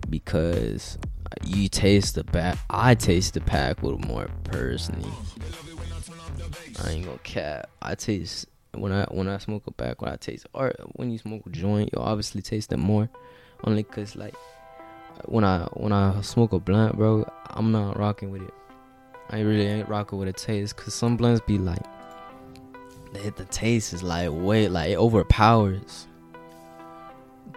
because 0.08 0.98
you 1.44 1.68
taste 1.68 2.14
the 2.14 2.24
back. 2.24 2.58
I 2.68 2.94
taste 2.94 3.34
the 3.34 3.40
backwood 3.40 4.04
more 4.06 4.28
personally. 4.44 5.10
I 6.84 6.90
ain't 6.90 7.04
gonna 7.04 7.18
cap. 7.18 7.68
I 7.82 7.94
taste 7.94 8.46
when 8.74 8.92
I 8.92 9.04
when 9.04 9.28
I 9.28 9.38
smoke 9.38 9.66
a 9.66 9.70
pack. 9.70 10.00
when 10.02 10.12
I 10.12 10.16
taste 10.16 10.46
or 10.54 10.72
when 10.94 11.10
you 11.10 11.18
smoke 11.18 11.42
a 11.46 11.50
joint, 11.50 11.90
you 11.92 12.00
obviously 12.00 12.42
taste 12.42 12.72
it 12.72 12.78
more. 12.78 13.08
Only 13.64 13.82
cause 13.82 14.16
like 14.16 14.34
when 15.26 15.44
I 15.44 15.64
when 15.74 15.92
I 15.92 16.20
smoke 16.22 16.52
a 16.52 16.58
blunt, 16.58 16.96
bro, 16.96 17.30
I'm 17.50 17.72
not 17.72 17.98
rocking 17.98 18.30
with 18.30 18.42
it. 18.42 18.54
I 19.30 19.40
really 19.40 19.66
ain't 19.66 19.88
rocking 19.88 20.18
with 20.18 20.28
the 20.28 20.32
taste. 20.32 20.76
Cause 20.76 20.94
some 20.94 21.16
blunts 21.16 21.40
be 21.46 21.58
like, 21.58 21.84
the, 23.12 23.32
the 23.36 23.44
taste 23.46 23.92
is 23.92 24.02
like 24.02 24.30
way 24.32 24.68
like 24.68 24.90
it 24.90 24.98
overpowers 24.98 26.06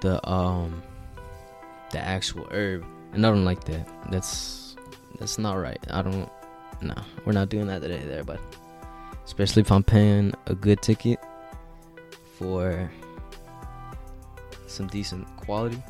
the 0.02 0.28
um 0.30 0.84
the 1.92 2.00
actual 2.00 2.48
herb, 2.52 2.86
and 3.14 3.26
I 3.26 3.30
don't 3.30 3.46
like 3.46 3.64
that. 3.66 3.88
That's 4.12 4.76
that's 5.20 5.38
not 5.38 5.56
right. 5.56 5.80
I 5.90 6.02
don't. 6.02 6.30
Nah, 6.82 7.04
we're 7.26 7.34
not 7.34 7.50
doing 7.50 7.68
that 7.68 7.82
today, 7.82 8.04
there, 8.06 8.24
but 8.24 8.40
especially 9.26 9.62
if 9.62 9.72
I'm 9.72 9.84
paying 9.84 10.34
a 10.48 10.56
good 10.56 10.82
ticket 10.82 11.20
for 12.38 12.92
some 14.68 14.88
decent 14.88 15.26
quality, 15.38 15.82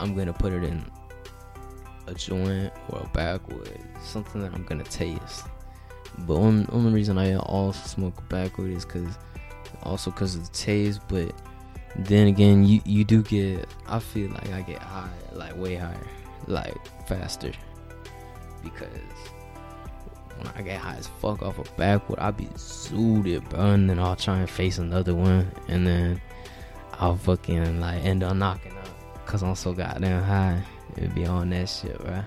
I'm 0.00 0.14
gonna 0.14 0.32
put 0.32 0.52
it 0.52 0.64
in 0.64 0.84
a 2.06 2.14
joint 2.14 2.72
or 2.88 3.00
a 3.00 3.08
backwood, 3.14 3.80
something 4.02 4.40
that 4.42 4.52
I'm 4.52 4.64
gonna 4.64 4.84
taste. 4.84 5.46
But 6.18 6.38
one 6.38 6.66
only 6.72 6.92
reason 6.92 7.18
I 7.18 7.36
also 7.36 7.86
smoke 7.86 8.28
backwood 8.28 8.70
is 8.70 8.84
because 8.84 9.18
also 9.82 10.10
because 10.10 10.34
of 10.34 10.44
the 10.44 10.52
taste, 10.52 11.00
but 11.08 11.32
then 11.98 12.26
again, 12.26 12.64
you 12.64 12.80
you 12.84 13.04
do 13.04 13.22
get. 13.22 13.68
I 13.86 13.98
feel 13.98 14.30
like 14.30 14.52
I 14.52 14.62
get 14.62 14.82
high, 14.82 15.08
like 15.32 15.56
way 15.56 15.76
higher, 15.76 16.06
like 16.46 16.76
faster, 17.06 17.52
because 18.62 18.88
when 20.36 20.46
I 20.54 20.62
get 20.62 20.78
high 20.78 20.96
as 20.96 21.06
fuck 21.06 21.42
off 21.42 21.58
a 21.58 21.64
backwood, 21.76 22.18
I 22.18 22.30
be 22.30 22.44
zooted, 22.56 23.48
bro. 23.48 23.60
And 23.60 23.88
then 23.88 23.98
I'll 23.98 24.16
try 24.16 24.38
and 24.38 24.50
face 24.50 24.78
another 24.78 25.14
one, 25.14 25.50
and 25.68 25.86
then 25.86 26.20
I'll 26.94 27.16
fucking 27.16 27.80
like 27.80 28.04
end 28.04 28.22
up 28.22 28.36
knocking 28.36 28.72
out, 28.72 29.26
cause 29.26 29.42
I'm 29.42 29.54
so 29.54 29.72
goddamn 29.72 30.22
high. 30.22 30.62
It 30.96 31.14
be 31.14 31.26
on 31.26 31.50
that 31.50 31.68
shit, 31.68 31.98
bro. 31.98 32.22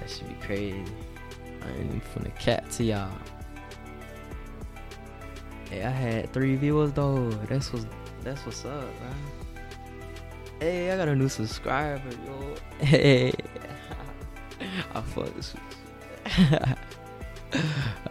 That 0.00 0.10
should 0.10 0.28
be 0.28 0.34
crazy. 0.44 0.84
I 1.62 1.70
ain't 1.78 1.86
even 1.86 2.00
from 2.00 2.24
the 2.24 2.30
cat 2.30 2.68
to 2.72 2.84
y'all. 2.84 3.10
Hey, 5.72 5.84
I 5.84 5.88
had 5.90 6.32
three 6.34 6.54
viewers 6.56 6.92
though. 6.92 7.30
That's 7.48 7.72
what's 7.72 7.86
that's 8.22 8.44
what's 8.44 8.62
up, 8.66 8.82
man. 8.82 9.16
Hey, 10.60 10.90
I 10.90 10.98
got 10.98 11.08
a 11.08 11.16
new 11.16 11.30
subscriber, 11.30 12.10
yo. 12.26 12.54
Hey, 12.84 13.32
I 14.94 15.00
fuck 15.00 15.34
this. 15.34 15.54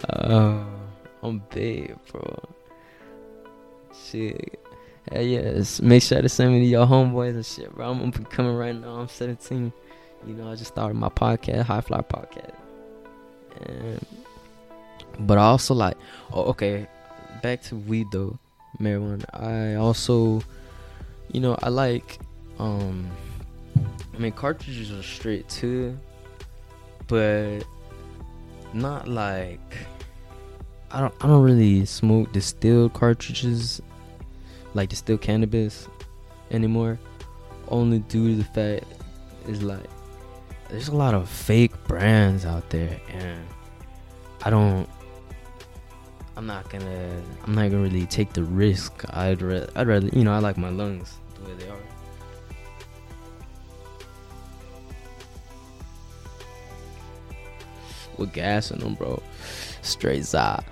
uh, 0.09 0.63
I'm 1.21 1.43
big, 1.51 1.95
bro. 2.11 2.49
Shit. 4.09 4.59
Hey, 5.11 5.27
yes. 5.27 5.81
Make 5.83 6.01
sure 6.01 6.19
to 6.19 6.29
send 6.29 6.53
me 6.53 6.61
to 6.61 6.65
your 6.65 6.87
homeboys 6.87 7.35
and 7.35 7.45
shit, 7.45 7.71
bro. 7.75 7.91
I'm, 7.91 8.11
coming 8.11 8.55
right 8.55 8.75
now. 8.75 8.95
I'm 8.95 9.07
17. 9.07 9.71
You 10.25 10.33
know, 10.33 10.51
I 10.51 10.55
just 10.55 10.71
started 10.71 10.95
my 10.95 11.09
podcast, 11.09 11.61
High 11.65 11.81
Fly 11.81 12.01
Podcast. 12.01 12.55
And, 13.67 14.03
but 15.19 15.37
I 15.37 15.43
also 15.43 15.75
like, 15.75 15.97
oh, 16.33 16.45
okay 16.45 16.87
back 17.41 17.61
to 17.63 17.75
weed 17.75 18.07
though, 18.11 18.37
marijuana. 18.79 19.25
I 19.33 19.75
also, 19.75 20.41
you 21.31 21.41
know, 21.41 21.57
I 21.61 21.69
like, 21.69 22.19
um, 22.59 23.09
I 24.13 24.17
mean, 24.17 24.31
cartridges 24.31 24.91
are 24.91 25.03
straight 25.03 25.47
too, 25.49 25.97
but 27.07 27.61
not 28.73 29.07
like, 29.07 29.75
I 30.91 30.99
don't 30.99 31.13
I 31.21 31.27
don't 31.27 31.43
really 31.43 31.85
smoke 31.85 32.31
distilled 32.33 32.93
cartridges 32.93 33.81
like 34.73 34.89
distilled 34.89 35.21
cannabis 35.21 35.87
anymore. 36.51 36.99
Only 37.69 37.99
due 37.99 38.31
to 38.31 38.35
the 38.35 38.43
fact 38.43 38.85
is 39.47 39.63
like 39.63 39.89
there's 40.69 40.89
a 40.89 40.95
lot 40.95 41.13
of 41.13 41.29
fake 41.29 41.71
brands 41.87 42.45
out 42.45 42.69
there 42.69 42.99
and 43.09 43.45
I 44.43 44.49
don't 44.49 44.89
I'm 46.37 46.45
not 46.45 46.69
gonna 46.69 47.21
I'm 47.43 47.55
not 47.55 47.69
gonna 47.69 47.83
really 47.83 48.05
take 48.05 48.33
the 48.33 48.43
risk. 48.43 49.03
I'd 49.09 49.41
rather 49.41 49.69
I'd 49.75 49.87
rather 49.87 50.07
you 50.07 50.23
know 50.23 50.33
I 50.33 50.39
like 50.39 50.57
my 50.57 50.69
lungs 50.69 51.15
the 51.35 51.49
way 51.49 51.55
they 51.55 51.69
are. 51.69 51.77
With 58.17 58.33
gas 58.33 58.71
in 58.71 58.79
them, 58.79 58.95
bro. 58.95 59.21
Straight 59.81 60.23
za. 60.23 60.63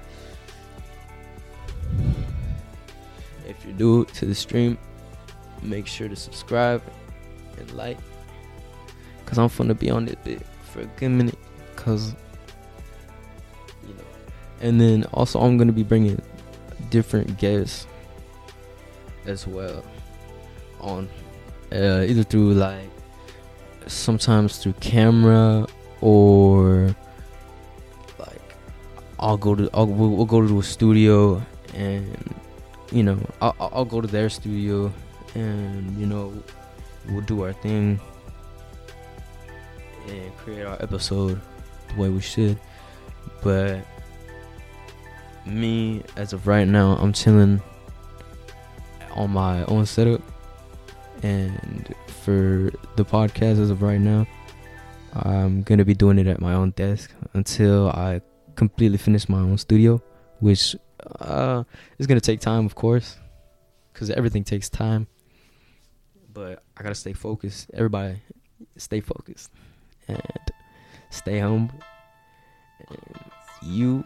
If 3.48 3.66
you're 3.66 3.74
new 3.76 4.06
to 4.06 4.26
the 4.26 4.36
stream, 4.36 4.78
make 5.62 5.88
sure 5.88 6.08
to 6.08 6.16
subscribe 6.16 6.82
and 7.58 7.72
like. 7.74 7.98
Cause 9.26 9.38
I'm 9.38 9.50
gonna 9.50 9.76
be 9.76 9.90
on 9.90 10.06
this 10.06 10.16
bit 10.24 10.42
for 10.72 10.82
a 10.82 10.86
good 10.86 11.10
minute. 11.10 11.38
Cause. 11.76 12.16
And 14.62 14.80
then 14.80 15.06
also 15.14 15.40
I'm 15.40 15.58
gonna 15.58 15.72
be 15.72 15.84
bringing 15.84 16.22
different 16.90 17.38
guests 17.38 17.88
as 19.26 19.46
well 19.48 19.84
on 20.82 21.10
uh, 21.72 22.04
either 22.08 22.24
through 22.24 22.54
like 22.54 22.90
sometimes 23.88 24.58
through 24.58 24.74
camera 24.74 25.68
or 26.02 26.96
like 28.18 28.42
I'll 29.20 29.38
go 29.38 29.56
to 29.56 29.70
I'll, 29.74 29.88
we'll, 29.88 30.10
we'll 30.10 30.26
go 30.26 30.46
to 30.46 30.60
a 30.60 30.64
studio 30.64 31.42
and 31.74 32.36
you 32.92 33.04
know 33.04 33.20
I'll, 33.42 33.56
I'll 33.60 33.86
go 33.86 34.02
to 34.02 34.08
their 34.08 34.30
studio 34.30 34.92
and 35.36 35.98
you 35.98 36.06
know 36.06 36.34
we'll 37.10 37.22
do 37.22 37.44
our 37.44 37.54
thing 37.54 38.00
and 40.08 40.38
create 40.38 40.66
our 40.66 40.82
episode 40.82 41.40
the 41.90 42.02
way 42.02 42.10
we 42.10 42.22
should. 42.22 42.60
But 43.44 43.86
me 45.46 46.04
as 46.16 46.34
of 46.34 46.48
right 46.48 46.68
now 46.68 46.98
i'm 47.02 47.14
chilling 47.14 47.62
on 49.16 49.32
my 49.32 49.66
own 49.66 49.86
setup. 49.86 50.22
And 51.24 51.94
for 52.08 52.72
the 52.96 53.04
podcast 53.04 53.60
as 53.60 53.70
of 53.70 53.82
right 53.82 54.00
now 54.00 54.26
i'm 55.14 55.64
gonna 55.64 55.84
be 55.84 55.94
doing 55.94 56.18
it 56.20 56.28
at 56.28 56.40
my 56.40 56.54
own 56.54 56.72
desk 56.72 57.12
until 57.34 57.90
i 57.90 58.22
completely 58.56 58.98
finish 58.98 59.28
my 59.28 59.40
own 59.40 59.58
studio 59.58 60.02
which 60.40 60.76
uh 61.20 61.64
is 61.98 62.08
gonna 62.08 62.22
take 62.22 62.40
time 62.40 62.66
of 62.66 62.76
course 62.76 63.18
because 64.00 64.10
everything 64.12 64.46
takes 64.46 64.70
time. 64.70 65.08
But 66.34 66.64
i 66.78 66.84
gotta 66.84 66.96
stay 66.96 67.12
focused. 67.12 67.70
Everybody 67.74 68.22
stay 68.78 69.02
focused 69.02 69.52
and 70.08 70.22
stay 71.10 71.40
humble. 71.40 71.76
And 72.88 73.20
you 73.62 74.06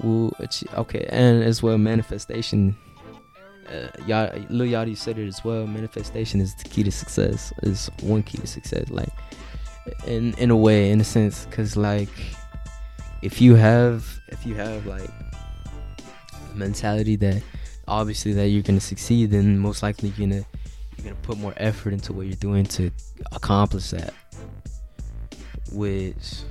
will 0.00 0.34
achieve 0.38 0.72
okay 0.74 1.06
and 1.10 1.42
as 1.42 1.62
well 1.62 1.78
manifestation 1.78 2.76
uh, 3.68 3.88
Yachty, 4.06 4.46
Lil 4.48 4.68
Yachty 4.68 4.96
said 4.96 5.18
it 5.18 5.28
as 5.28 5.44
well. 5.44 5.66
Manifestation 5.66 6.40
is 6.40 6.54
the 6.54 6.64
key 6.64 6.82
to 6.82 6.90
success. 6.90 7.52
Is 7.62 7.90
one 8.00 8.22
key 8.22 8.38
to 8.38 8.46
success. 8.46 8.88
Like, 8.90 9.12
in 10.06 10.34
in 10.34 10.50
a 10.50 10.56
way, 10.56 10.90
in 10.90 11.00
a 11.00 11.04
sense, 11.04 11.44
because 11.46 11.76
like, 11.76 12.08
if 13.22 13.40
you 13.40 13.54
have 13.54 14.06
if 14.28 14.46
you 14.46 14.54
have 14.54 14.86
like 14.86 15.10
mentality 16.54 17.16
that 17.16 17.42
obviously 17.86 18.32
that 18.34 18.48
you're 18.48 18.62
gonna 18.62 18.80
succeed, 18.80 19.30
then 19.30 19.58
most 19.58 19.82
likely 19.82 20.10
you're 20.10 20.28
gonna 20.28 20.44
you're 20.96 21.04
gonna 21.04 21.16
put 21.22 21.38
more 21.38 21.54
effort 21.56 21.92
into 21.92 22.12
what 22.12 22.26
you're 22.26 22.36
doing 22.36 22.64
to 22.64 22.90
accomplish 23.32 23.90
that. 23.90 24.14
Which, 25.70 26.42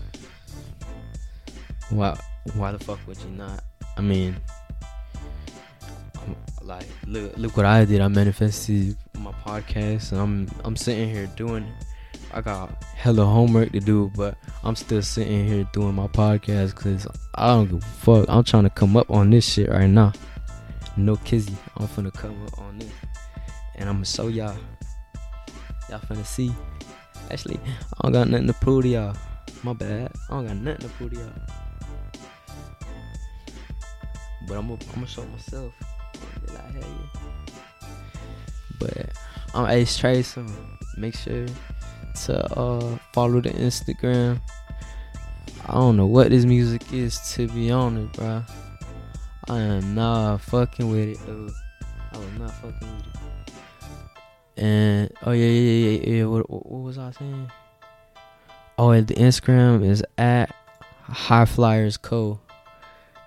why 1.89 2.19
why 2.55 2.71
the 2.71 2.79
fuck 2.79 2.99
would 3.07 3.17
you 3.19 3.29
not? 3.31 3.63
I 3.97 4.01
mean 4.01 4.37
like 6.67 6.85
look 7.05 7.35
look 7.37 7.57
what 7.57 7.65
I 7.65 7.85
did. 7.85 8.01
I 8.01 8.07
manifested 8.07 8.97
my 9.17 9.31
podcast, 9.31 10.11
and 10.11 10.21
I'm 10.21 10.47
I'm 10.63 10.75
sitting 10.75 11.09
here 11.09 11.27
doing. 11.35 11.65
I 12.33 12.41
got 12.41 12.83
hella 12.83 13.25
homework 13.25 13.71
to 13.71 13.79
do, 13.79 14.11
but 14.15 14.35
I'm 14.63 14.75
still 14.75 15.01
sitting 15.01 15.47
here 15.47 15.67
doing 15.71 15.95
my 15.95 16.07
podcast 16.07 16.75
because 16.75 17.07
I 17.35 17.47
don't 17.47 17.69
give 17.69 17.81
a 17.81 17.85
fuck. 17.85 18.25
I'm 18.27 18.43
trying 18.43 18.63
to 18.63 18.69
come 18.69 18.97
up 18.97 19.09
on 19.09 19.29
this 19.29 19.47
shit 19.49 19.69
right 19.69 19.87
now. 19.87 20.11
No 20.97 21.15
kizzy, 21.15 21.55
I'm 21.77 21.87
finna 21.87 22.13
come 22.13 22.45
up 22.45 22.59
on 22.59 22.79
this, 22.79 22.91
and 23.75 23.87
I'ma 23.87 24.03
show 24.03 24.27
y'all. 24.27 24.57
Y'all 25.89 25.99
finna 25.99 26.25
see. 26.25 26.51
Actually, 27.31 27.59
I 27.97 28.03
don't 28.03 28.11
got 28.11 28.27
nothing 28.27 28.47
to 28.47 28.53
prove 28.53 28.83
to 28.83 28.89
y'all. 28.89 29.15
My 29.63 29.73
bad. 29.73 30.11
I 30.29 30.33
don't 30.33 30.47
got 30.47 30.57
nothing 30.57 30.89
to 30.89 30.93
prove 30.95 31.11
to 31.13 31.19
y'all. 31.19 31.66
But 34.47 34.57
I'm 34.57 34.67
gonna 34.67 35.07
show 35.07 35.25
myself. 35.25 35.73
Like, 36.47 36.73
hey. 36.73 36.83
But 38.79 39.11
I'm 39.53 39.69
Ace 39.69 39.97
Trace, 39.97 40.33
so 40.33 40.45
make 40.97 41.15
sure 41.15 41.45
to 42.25 42.59
uh, 42.59 42.97
follow 43.13 43.41
the 43.41 43.49
Instagram. 43.49 44.39
I 45.67 45.73
don't 45.73 45.97
know 45.97 46.05
what 46.05 46.29
this 46.29 46.45
music 46.45 46.93
is 46.93 47.19
to 47.33 47.47
be 47.49 47.71
honest, 47.71 48.13
bro. 48.13 48.43
I 49.49 49.59
am 49.59 49.95
not 49.95 50.41
fucking 50.41 50.89
with 50.89 51.09
it, 51.09 51.19
though. 51.25 51.49
I 52.13 52.17
was 52.17 52.39
not 52.39 52.51
fucking 52.55 52.73
with 52.79 53.07
it. 53.07 54.63
And 54.63 55.11
oh 55.23 55.31
yeah, 55.31 55.45
yeah, 55.45 55.89
yeah, 55.89 56.15
yeah. 56.15 56.25
What, 56.25 56.49
what, 56.49 56.71
what 56.71 56.81
was 56.83 56.97
I 56.97 57.11
saying? 57.11 57.51
Oh, 58.77 58.99
the 58.99 59.13
Instagram 59.15 59.83
is 59.87 60.03
at 60.17 60.55
High 61.03 61.45
Flyers 61.45 61.97
Co. 61.97 62.39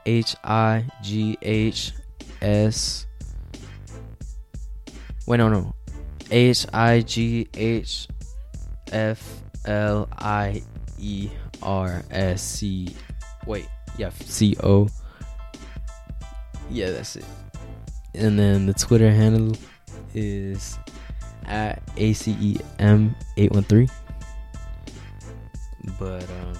H 0.06 0.36
I 0.44 0.84
G 1.02 1.36
H 1.42 1.92
S. 2.42 3.06
Wait, 5.26 5.36
no, 5.36 5.48
no. 5.48 5.74
H 6.30 6.66
I 6.72 7.00
G 7.00 7.48
H 7.54 8.08
F 8.92 9.42
L 9.64 10.08
I 10.18 10.62
E 10.98 11.30
R 11.62 12.02
S 12.10 12.42
C. 12.42 12.88
Wait, 13.46 13.66
yeah, 13.98 14.10
C 14.20 14.56
O. 14.62 14.88
Yeah, 16.70 16.90
that's 16.92 17.16
it. 17.16 17.24
And 18.14 18.38
then 18.38 18.66
the 18.66 18.74
Twitter 18.74 19.10
handle 19.10 19.56
is 20.14 20.78
at 21.46 21.84
ACEM813. 21.96 23.90
But, 25.98 26.22
um, 26.22 26.56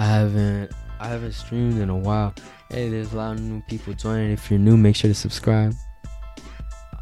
I 0.00 0.04
haven't 0.06 0.72
I 0.98 1.08
haven't 1.08 1.32
streamed 1.32 1.78
in 1.78 1.90
a 1.90 1.96
while. 1.96 2.32
Hey, 2.70 2.88
there's 2.88 3.12
a 3.12 3.16
lot 3.18 3.32
of 3.32 3.42
new 3.42 3.60
people 3.68 3.92
joining. 3.92 4.30
If 4.30 4.50
you're 4.50 4.58
new, 4.58 4.78
make 4.78 4.96
sure 4.96 5.10
to 5.10 5.14
subscribe. 5.14 5.74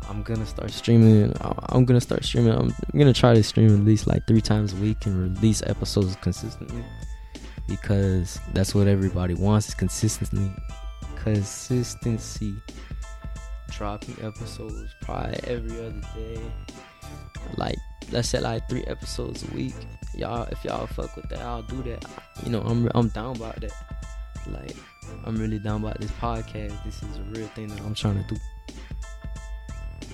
I'm 0.08 0.24
gonna 0.24 0.44
start 0.44 0.72
streaming. 0.72 1.32
I'm 1.40 1.84
gonna 1.84 2.00
start 2.00 2.24
streaming. 2.24 2.54
I'm 2.54 2.74
gonna 2.96 3.12
try 3.12 3.34
to 3.34 3.42
stream 3.44 3.68
at 3.68 3.84
least 3.84 4.08
like 4.08 4.26
three 4.26 4.40
times 4.40 4.72
a 4.72 4.76
week 4.78 5.06
and 5.06 5.16
release 5.16 5.62
episodes 5.64 6.16
consistently 6.16 6.84
because 7.68 8.40
that's 8.52 8.74
what 8.74 8.88
everybody 8.88 9.34
wants 9.34 9.68
is 9.68 9.74
consistency. 9.74 10.50
Consistency. 11.22 12.56
Dropping 13.70 14.16
episodes 14.24 14.92
probably 15.02 15.38
every 15.44 15.78
other 15.78 16.02
day. 16.16 16.40
Like 17.56 17.76
let's 18.10 18.28
say 18.28 18.40
like 18.40 18.68
three 18.68 18.84
episodes 18.84 19.44
a 19.48 19.54
week. 19.54 19.74
Y'all, 20.14 20.48
if 20.50 20.64
y'all 20.64 20.86
fuck 20.86 21.14
with 21.16 21.28
that, 21.30 21.40
I'll 21.40 21.62
do 21.62 21.82
that. 21.82 22.04
You 22.44 22.50
know, 22.50 22.60
I'm 22.62 22.90
I'm 22.94 23.08
down 23.08 23.36
about 23.36 23.60
that. 23.60 23.72
Like, 24.46 24.76
I'm 25.24 25.36
really 25.36 25.58
down 25.58 25.82
about 25.82 26.00
this 26.00 26.10
podcast. 26.12 26.82
This 26.84 27.02
is 27.02 27.16
a 27.18 27.22
real 27.22 27.46
thing 27.48 27.68
that 27.68 27.80
I'm 27.80 27.94
trying 27.94 28.22
to 28.24 28.34
do. 28.34 28.40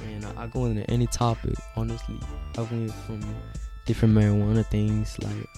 And 0.07 0.24
I, 0.24 0.44
I 0.44 0.46
go 0.48 0.66
into 0.66 0.88
any 0.90 1.07
topic, 1.07 1.54
honestly. 1.76 2.18
I 2.59 2.62
went 2.62 2.92
from 3.07 3.22
different 3.87 4.14
marijuana 4.14 4.66
things, 4.66 5.16
like 5.22 5.48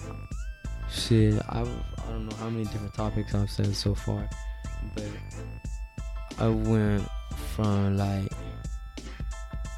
shit. 0.91 1.41
I've 1.49 1.67
I 1.67 2.11
don't 2.11 2.27
know 2.27 2.35
how 2.37 2.49
many 2.49 2.65
different 2.65 2.93
topics 2.93 3.33
I've 3.33 3.49
said 3.49 3.75
so 3.75 3.95
far, 3.95 4.29
but 4.95 5.03
I 6.39 6.47
went 6.47 7.03
from 7.55 7.97
like 7.97 8.31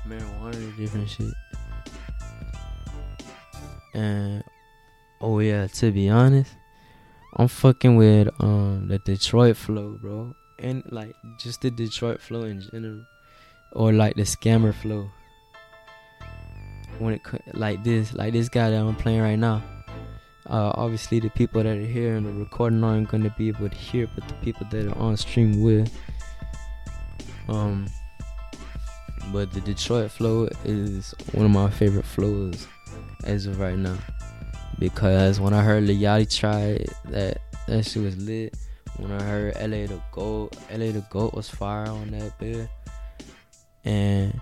marijuana 0.08 0.54
to 0.54 0.72
different 0.78 1.10
shit. 1.10 1.34
And 4.00 4.46
oh 5.20 5.40
yeah, 5.40 5.68
to 5.68 5.92
be 5.92 6.08
honest, 6.08 6.56
I'm 7.36 7.50
fucking 7.50 7.98
with 7.98 8.30
um 8.40 8.88
the 8.88 8.98
Detroit 9.00 9.58
flow, 9.58 9.98
bro, 10.02 10.34
and 10.58 10.84
like 10.90 11.16
just 11.38 11.62
the 11.62 11.70
Detroit 11.70 12.22
flow 12.22 12.44
in 12.44 12.62
general, 12.62 13.04
or 13.74 13.92
like 13.92 14.16
the 14.16 14.22
scammer 14.22 14.74
flow. 14.74 15.12
When 17.00 17.16
it 17.16 17.22
like 17.54 17.84
this, 17.84 18.14
like 18.14 18.32
this 18.32 18.48
guy 18.48 18.70
that 18.70 18.80
I'm 18.80 18.96
playing 18.96 19.22
right 19.22 19.40
now, 19.40 19.62
uh, 20.48 20.72
obviously 20.76 21.20
the 21.20 21.30
people 21.32 21.62
that 21.62 21.78
are 21.78 21.82
here 21.82 22.16
in 22.16 22.24
the 22.24 22.32
recording 22.32 22.82
aren't 22.86 23.10
to 23.10 23.34
be 23.38 23.50
able 23.50 23.68
to 23.68 23.76
hear, 23.76 24.08
but 24.16 24.26
the 24.30 24.34
people 24.36 24.66
that 24.72 24.88
are 24.88 24.98
on 24.98 25.18
stream 25.18 25.62
will. 25.62 25.86
Um, 27.50 27.88
but 29.34 29.52
the 29.52 29.60
Detroit 29.60 30.12
flow 30.12 30.48
is 30.64 31.14
one 31.34 31.46
of 31.46 31.52
my 31.52 31.70
favorite 31.70 32.06
flows 32.06 32.68
as 33.24 33.46
of 33.46 33.60
right 33.60 33.78
now 33.78 33.98
because 34.80 35.40
when 35.40 35.54
I 35.54 35.62
heard 35.62 35.84
Lil 35.84 35.98
Yachty 35.98 36.36
try 36.36 36.86
that, 37.12 37.42
that 37.68 37.86
shit 37.86 38.02
was 38.02 38.18
lit. 38.18 38.56
When 38.98 39.12
I 39.12 39.22
heard 39.22 39.56
LA 39.56 39.88
the 39.88 40.02
Goat, 40.12 40.56
LA 40.72 40.92
the 40.92 41.06
Goat 41.10 41.34
was 41.34 41.50
fire 41.50 41.88
on 41.88 42.12
that 42.12 42.38
bit, 42.40 42.70
and 43.86 44.40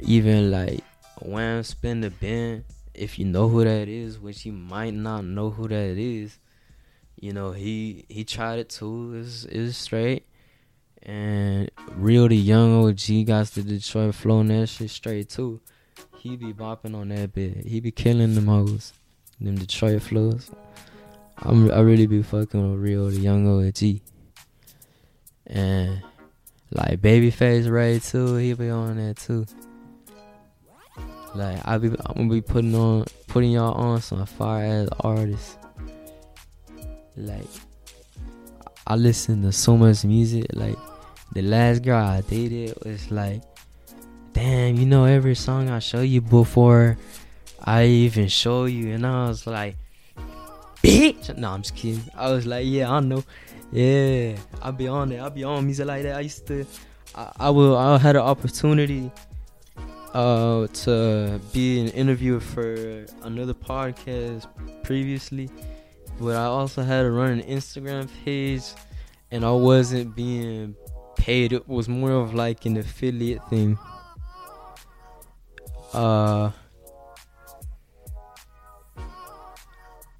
even 0.00 0.50
like 0.50 0.84
Wham 1.20 1.62
spin 1.62 2.00
the 2.00 2.10
bend 2.10 2.64
if 2.94 3.18
you 3.18 3.24
know 3.24 3.48
who 3.48 3.64
that 3.64 3.88
is, 3.88 4.18
which 4.18 4.44
you 4.44 4.52
might 4.52 4.94
not 4.94 5.24
know 5.24 5.50
who 5.50 5.66
that 5.68 5.98
is, 5.98 6.38
you 7.18 7.32
know 7.32 7.52
he 7.52 8.04
he 8.08 8.24
tried 8.24 8.58
it 8.58 8.68
too. 8.68 9.14
Is 9.14 9.44
is 9.46 9.76
straight, 9.76 10.26
and 11.02 11.70
Rio 11.96 12.28
Da 12.28 12.36
Young 12.36 12.84
OG 12.84 13.26
got 13.26 13.46
the 13.48 13.62
Detroit 13.62 14.14
flow 14.14 14.40
and 14.40 14.50
that 14.50 14.68
shit 14.68 14.90
straight 14.90 15.28
too. 15.28 15.60
He 16.22 16.36
be 16.36 16.52
bopping 16.52 16.94
on 16.94 17.08
that 17.08 17.32
bit. 17.32 17.66
He 17.66 17.80
be 17.80 17.90
killing 17.90 18.36
them 18.36 18.46
hoes, 18.46 18.92
them 19.40 19.56
Detroit 19.56 20.02
flows. 20.02 20.52
I'm 21.36 21.68
I 21.72 21.80
really 21.80 22.06
be 22.06 22.22
fucking 22.22 22.70
with 22.70 22.80
Rio 22.80 23.10
Da 23.10 23.16
Young 23.16 23.48
OG, 23.48 24.00
and 25.48 26.00
like 26.70 27.00
Babyface 27.00 27.68
Ray 27.68 27.98
too. 27.98 28.36
He 28.36 28.52
be 28.52 28.70
on 28.70 28.98
that 28.98 29.16
too. 29.16 29.46
Like 31.34 31.60
I 31.64 31.78
be, 31.78 31.88
I'm 31.88 32.14
gonna 32.14 32.28
be 32.28 32.40
putting 32.40 32.76
on, 32.76 33.04
putting 33.26 33.50
y'all 33.50 33.74
on 33.74 34.00
some 34.00 34.24
fire 34.24 34.84
ass 34.84 34.88
artists. 35.00 35.56
Like 37.16 37.48
I 38.86 38.94
listen 38.94 39.42
to 39.42 39.50
so 39.50 39.76
much 39.76 40.04
music. 40.04 40.46
Like 40.52 40.78
the 41.32 41.42
last 41.42 41.82
girl 41.82 41.96
I 42.06 42.20
dated 42.20 42.78
was 42.84 43.10
like, 43.10 43.42
damn, 44.32 44.76
you 44.76 44.86
know 44.86 45.04
every 45.04 45.34
song 45.34 45.68
I 45.68 45.78
show 45.78 46.00
you 46.00 46.20
before 46.20 46.96
I 47.62 47.84
even 47.84 48.28
show 48.28 48.64
you, 48.64 48.94
and 48.94 49.06
I 49.06 49.28
was 49.28 49.46
like, 49.46 49.76
bitch. 50.82 51.36
No, 51.36 51.50
I'm 51.50 51.62
just 51.62 51.76
kidding. 51.76 52.02
I 52.14 52.30
was 52.32 52.46
like, 52.46 52.66
yeah, 52.66 52.90
I 52.90 53.00
know. 53.00 53.24
Yeah, 53.70 54.36
I'll 54.60 54.72
be 54.72 54.88
on 54.88 55.12
it. 55.12 55.18
I'll 55.18 55.30
be 55.30 55.44
on 55.44 55.64
music 55.64 55.86
like 55.86 56.02
that. 56.02 56.16
I 56.16 56.20
used 56.20 56.46
to. 56.48 56.66
I, 57.14 57.32
I 57.40 57.50
will. 57.50 57.76
I 57.76 57.98
had 57.98 58.16
an 58.16 58.22
opportunity 58.22 59.10
uh, 60.12 60.66
to 60.66 61.40
be 61.52 61.80
an 61.80 61.88
interviewer 61.88 62.40
for 62.40 63.06
another 63.22 63.54
podcast 63.54 64.46
previously, 64.82 65.48
but 66.20 66.36
I 66.36 66.44
also 66.44 66.82
had 66.82 67.02
to 67.02 67.10
run 67.10 67.30
an 67.30 67.42
Instagram 67.42 68.08
page, 68.24 68.64
and 69.30 69.44
I 69.44 69.52
wasn't 69.52 70.14
being 70.14 70.74
paid. 71.16 71.52
It 71.52 71.68
was 71.68 71.88
more 71.88 72.12
of 72.12 72.34
like 72.34 72.66
an 72.66 72.76
affiliate 72.76 73.48
thing. 73.48 73.78
Uh, 75.92 76.50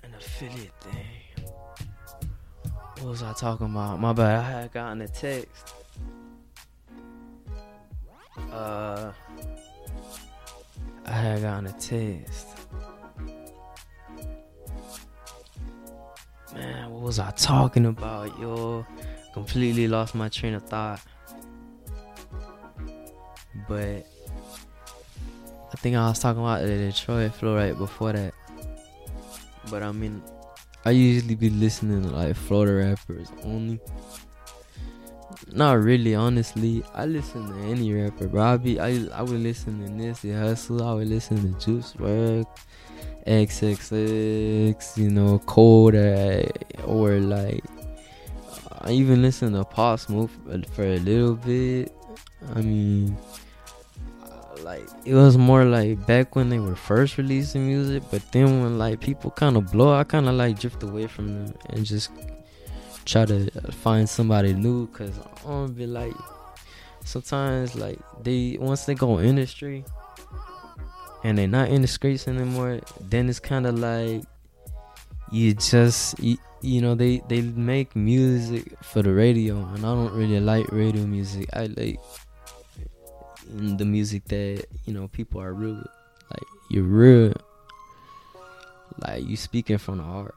an 0.03 0.15
affiliate 0.15 0.73
thing. 0.81 1.47
What 2.99 3.07
was 3.07 3.23
I 3.23 3.33
talking 3.33 3.67
about? 3.67 3.99
My 3.99 4.13
bad. 4.13 4.41
I 4.41 4.43
had 4.43 4.73
gotten 4.73 5.01
a 5.01 5.09
text. 5.09 5.75
Uh. 8.51 9.13
I 11.05 11.11
had 11.11 11.43
gotten 11.43 11.67
a 11.67 11.73
test. 11.73 12.47
Man, 16.55 16.91
what 16.91 17.03
was 17.03 17.19
I 17.19 17.31
talking 17.33 17.87
about, 17.87 18.39
yo? 18.39 18.87
Completely 19.35 19.89
lost 19.89 20.15
my 20.15 20.29
train 20.29 20.55
of 20.55 20.63
thought. 20.65 21.01
But 23.69 24.07
I 25.83 25.85
think 25.91 25.97
I 25.97 26.09
was 26.09 26.21
talking 26.21 26.41
about 26.41 26.63
the 26.63 26.69
Detroit 26.69 27.35
flow 27.35 27.57
right 27.57 27.77
before 27.77 28.13
that. 28.13 28.33
But 29.69 29.83
I 29.83 29.91
mean, 29.91 30.23
I 30.85 30.91
usually 30.91 31.35
be 31.35 31.51
listening 31.51 32.05
to 32.05 32.09
like 32.09 32.37
Florida 32.37 32.87
rappers 32.87 33.33
only. 33.43 33.81
Not 35.51 35.83
really, 35.83 36.15
honestly. 36.15 36.85
I 36.95 37.07
listen 37.07 37.49
to 37.49 37.59
any 37.69 37.93
rapper, 37.93 38.29
bro. 38.29 38.45
I 38.45 38.57
be 38.59 38.79
I 38.79 39.09
I 39.13 39.23
would 39.23 39.41
listen 39.41 39.85
to 39.85 39.91
Nipsey 39.91 40.31
Hussle. 40.31 40.87
I 40.87 40.95
would 40.95 41.09
listen 41.09 41.53
to 41.53 41.59
Juice 41.59 41.95
WRLD, 41.95 42.47
XXX, 43.27 44.97
you 44.97 45.11
know, 45.11 45.41
Kodak, 45.41 46.79
or 46.87 47.19
like 47.19 47.65
I 48.83 48.93
even 48.93 49.21
listen 49.21 49.55
to 49.55 49.65
Pop 49.65 49.99
Smoke 49.99 50.31
for 50.77 50.85
a 50.85 50.99
little 51.01 51.35
bit. 51.35 51.93
I 52.55 52.61
mean, 52.61 53.17
like 54.63 54.87
it 55.05 55.15
was 55.15 55.37
more 55.37 55.65
like 55.65 56.07
back 56.07 56.37
when 56.37 56.49
they 56.49 56.59
were 56.59 56.77
first 56.77 57.19
releasing 57.19 57.67
music, 57.67 58.03
but 58.11 58.23
then 58.33 58.63
when 58.63 58.79
like 58.79 59.01
people 59.01 59.31
kind 59.31 59.57
of 59.57 59.71
blow, 59.71 59.95
I 59.95 60.05
kind 60.05 60.29
of 60.29 60.35
like 60.35 60.59
drift 60.59 60.83
away 60.83 61.07
from 61.07 61.29
them 61.29 61.55
and 61.71 61.85
just 61.85 62.11
try 63.05 63.25
to 63.25 63.51
find 63.73 64.09
somebody 64.09 64.53
new 64.53 64.87
because 64.87 65.19
I 65.19 65.49
don't 65.49 65.73
be 65.75 65.87
like 65.87 66.15
sometimes 67.05 67.75
like 67.75 67.99
they 68.23 68.57
once 68.61 68.85
they 68.85 68.95
go 68.95 69.21
industry 69.21 69.85
and 71.25 71.37
they're 71.37 71.49
not 71.49 71.69
in 71.69 71.83
the 71.83 71.89
streets 71.89 72.29
anymore 72.29 72.81
then 73.01 73.29
it's 73.29 73.41
kind 73.41 73.67
of 73.67 73.77
like 73.79 74.23
you 75.33 75.55
just 75.55 76.19
you, 76.21 76.37
you 76.61 76.81
know 76.81 76.95
they 76.95 77.21
they 77.29 77.41
make 77.41 77.97
music 77.97 78.73
for 78.83 79.03
the 79.03 79.13
radio 79.13 79.57
and 79.75 79.79
i 79.79 79.89
don't 79.89 80.13
really 80.13 80.39
like 80.39 80.71
radio 80.71 81.05
music. 81.05 81.49
I 81.53 81.67
like 81.67 81.99
Mm, 83.53 83.79
the 83.79 83.85
music 83.85 84.25
that 84.27 84.65
you 84.87 84.95
know 84.95 85.09
people 85.09 85.41
are 85.41 85.53
real 85.53 85.75
like 85.75 86.49
you're 86.71 86.85
real 86.85 87.35
like 89.07 89.27
you 89.27 89.37
speaking 89.37 89.79
from 89.79 89.99
the 89.99 90.05
heart 90.05 90.35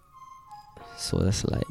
so 0.98 1.18
that's 1.20 1.46
like 1.46 1.68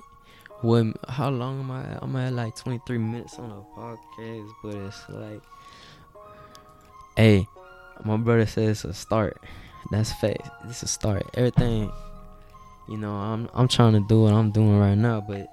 what? 0.64 0.96
How 1.08 1.28
long 1.28 1.60
am 1.60 1.70
I? 1.70 1.84
I'm 2.00 2.16
at 2.16 2.32
like 2.32 2.56
23 2.56 2.96
minutes 2.96 3.38
on 3.38 3.50
a 3.50 3.78
podcast, 3.78 4.50
but 4.62 4.74
it's 4.74 5.08
like, 5.10 5.42
hey, 7.18 7.46
my 8.02 8.16
brother 8.16 8.46
says 8.46 8.70
it's 8.70 8.84
a 8.84 8.94
start. 8.94 9.36
That's 9.90 10.12
fact. 10.12 10.48
It's 10.66 10.82
a 10.82 10.88
start. 10.88 11.26
Everything, 11.34 11.92
you 12.88 12.96
know, 12.96 13.12
I'm 13.12 13.50
I'm 13.52 13.68
trying 13.68 13.92
to 13.92 14.00
do 14.08 14.22
what 14.22 14.32
I'm 14.32 14.52
doing 14.52 14.78
right 14.78 14.96
now, 14.96 15.20
but 15.20 15.50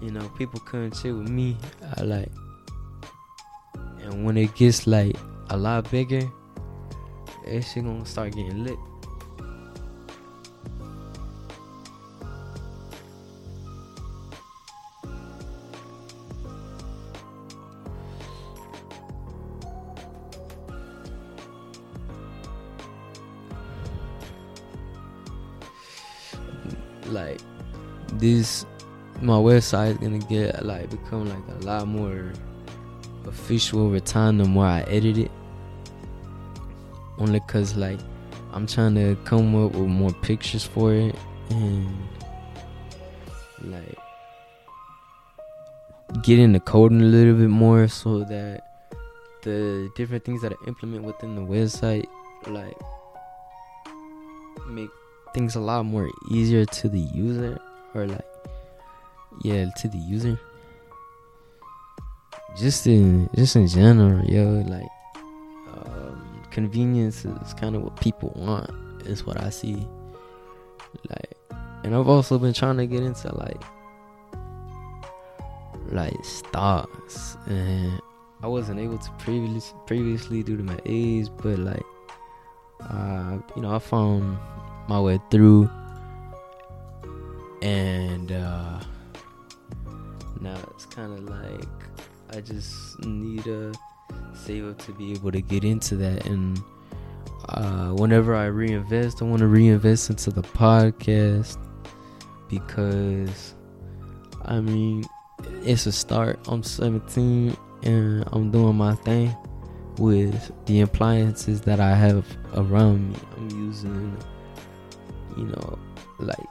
you 0.00 0.12
know, 0.12 0.28
people 0.38 0.60
couldn't 0.60 0.94
chill 0.94 1.18
with 1.18 1.28
me. 1.28 1.56
I 1.96 2.02
like, 2.02 2.30
and 4.02 4.24
when 4.24 4.36
it 4.36 4.54
gets 4.54 4.86
like 4.86 5.16
a 5.50 5.56
lot 5.56 5.90
bigger, 5.90 6.30
that 7.44 7.62
shit 7.62 7.84
gonna 7.84 8.06
start 8.06 8.34
getting 8.34 8.64
lit. 8.64 8.78
like 27.10 27.40
this 28.14 28.64
my 29.20 29.34
website 29.34 29.92
is 29.92 29.98
gonna 29.98 30.18
get 30.18 30.64
like 30.64 30.88
become 30.90 31.28
like 31.28 31.42
a 31.60 31.66
lot 31.66 31.86
more 31.86 32.32
official 33.30 33.98
time 34.00 34.38
the 34.38 34.44
more 34.44 34.66
I 34.66 34.80
edit 34.82 35.16
it. 35.16 35.30
Only 37.18 37.40
cause 37.40 37.76
like 37.76 38.00
I'm 38.52 38.66
trying 38.66 38.94
to 38.96 39.16
come 39.24 39.54
up 39.54 39.72
with 39.72 39.88
more 39.88 40.12
pictures 40.22 40.64
for 40.64 40.92
it 40.92 41.14
and 41.50 41.86
like 43.62 43.98
get 46.22 46.38
into 46.38 46.60
coding 46.60 47.00
a 47.00 47.04
little 47.04 47.34
bit 47.34 47.48
more 47.48 47.86
so 47.88 48.24
that 48.24 48.66
the 49.42 49.90
different 49.96 50.24
things 50.24 50.42
that 50.42 50.52
I 50.52 50.56
implement 50.66 51.04
within 51.04 51.36
the 51.36 51.42
website 51.42 52.06
like 52.46 52.76
make 54.66 54.90
things 55.34 55.54
a 55.54 55.60
lot 55.60 55.84
more 55.84 56.10
easier 56.30 56.64
to 56.64 56.88
the 56.88 57.00
user 57.00 57.58
or 57.94 58.06
like 58.06 58.24
yeah 59.42 59.70
to 59.76 59.88
the 59.88 59.98
user 59.98 60.38
just 62.56 62.86
in 62.86 63.28
just 63.34 63.56
in 63.56 63.66
general 63.66 64.24
yo 64.24 64.62
like 64.68 64.88
um, 65.72 66.42
convenience 66.50 67.24
is 67.24 67.54
kind 67.54 67.76
of 67.76 67.82
what 67.82 67.98
people 68.00 68.32
want 68.36 68.70
is 69.06 69.24
what 69.24 69.40
i 69.40 69.48
see. 69.50 69.86
Like 71.08 71.36
and 71.84 71.94
i've 71.94 72.08
also 72.08 72.38
been 72.38 72.52
trying 72.52 72.76
to 72.78 72.86
get 72.86 73.02
into 73.02 73.34
like 73.36 73.62
like 75.88 76.24
stocks 76.24 77.36
and 77.46 78.00
i 78.42 78.46
wasn't 78.46 78.78
able 78.78 78.98
to 78.98 79.10
previously 79.12 79.78
previously 79.86 80.42
due 80.42 80.56
to 80.56 80.62
my 80.62 80.78
age 80.84 81.28
but 81.42 81.58
like 81.58 81.82
uh 82.80 83.38
you 83.56 83.62
know 83.62 83.74
i 83.74 83.78
found 83.78 84.36
my 84.90 84.98
way 84.98 85.20
through, 85.30 85.70
and 87.62 88.32
uh, 88.32 88.80
now 90.40 90.58
it's 90.74 90.84
kind 90.86 91.12
of 91.12 91.24
like 91.28 91.68
I 92.32 92.40
just 92.40 93.04
need 93.04 93.44
to 93.44 93.72
save 94.34 94.68
up 94.68 94.78
to 94.84 94.92
be 94.92 95.12
able 95.12 95.32
to 95.32 95.40
get 95.40 95.64
into 95.64 95.96
that. 95.96 96.26
And 96.26 96.62
uh, 97.48 97.88
whenever 97.90 98.34
I 98.34 98.46
reinvest, 98.46 99.20
I 99.20 99.24
want 99.24 99.40
to 99.40 99.48
reinvest 99.48 100.10
into 100.10 100.30
the 100.30 100.42
podcast 100.42 101.58
because 102.48 103.54
I 104.44 104.60
mean 104.60 105.04
it's 105.64 105.86
a 105.86 105.92
start. 105.92 106.38
I'm 106.46 106.62
17 106.62 107.56
and 107.82 108.24
I'm 108.32 108.50
doing 108.50 108.76
my 108.76 108.94
thing 108.96 109.34
with 109.98 110.52
the 110.66 110.82
appliances 110.82 111.60
that 111.62 111.80
I 111.80 111.94
have 111.94 112.24
around 112.54 113.12
me. 113.12 113.18
I'm 113.36 113.50
using, 113.50 114.16
you 115.36 115.44
know, 115.44 115.78
like 116.20 116.46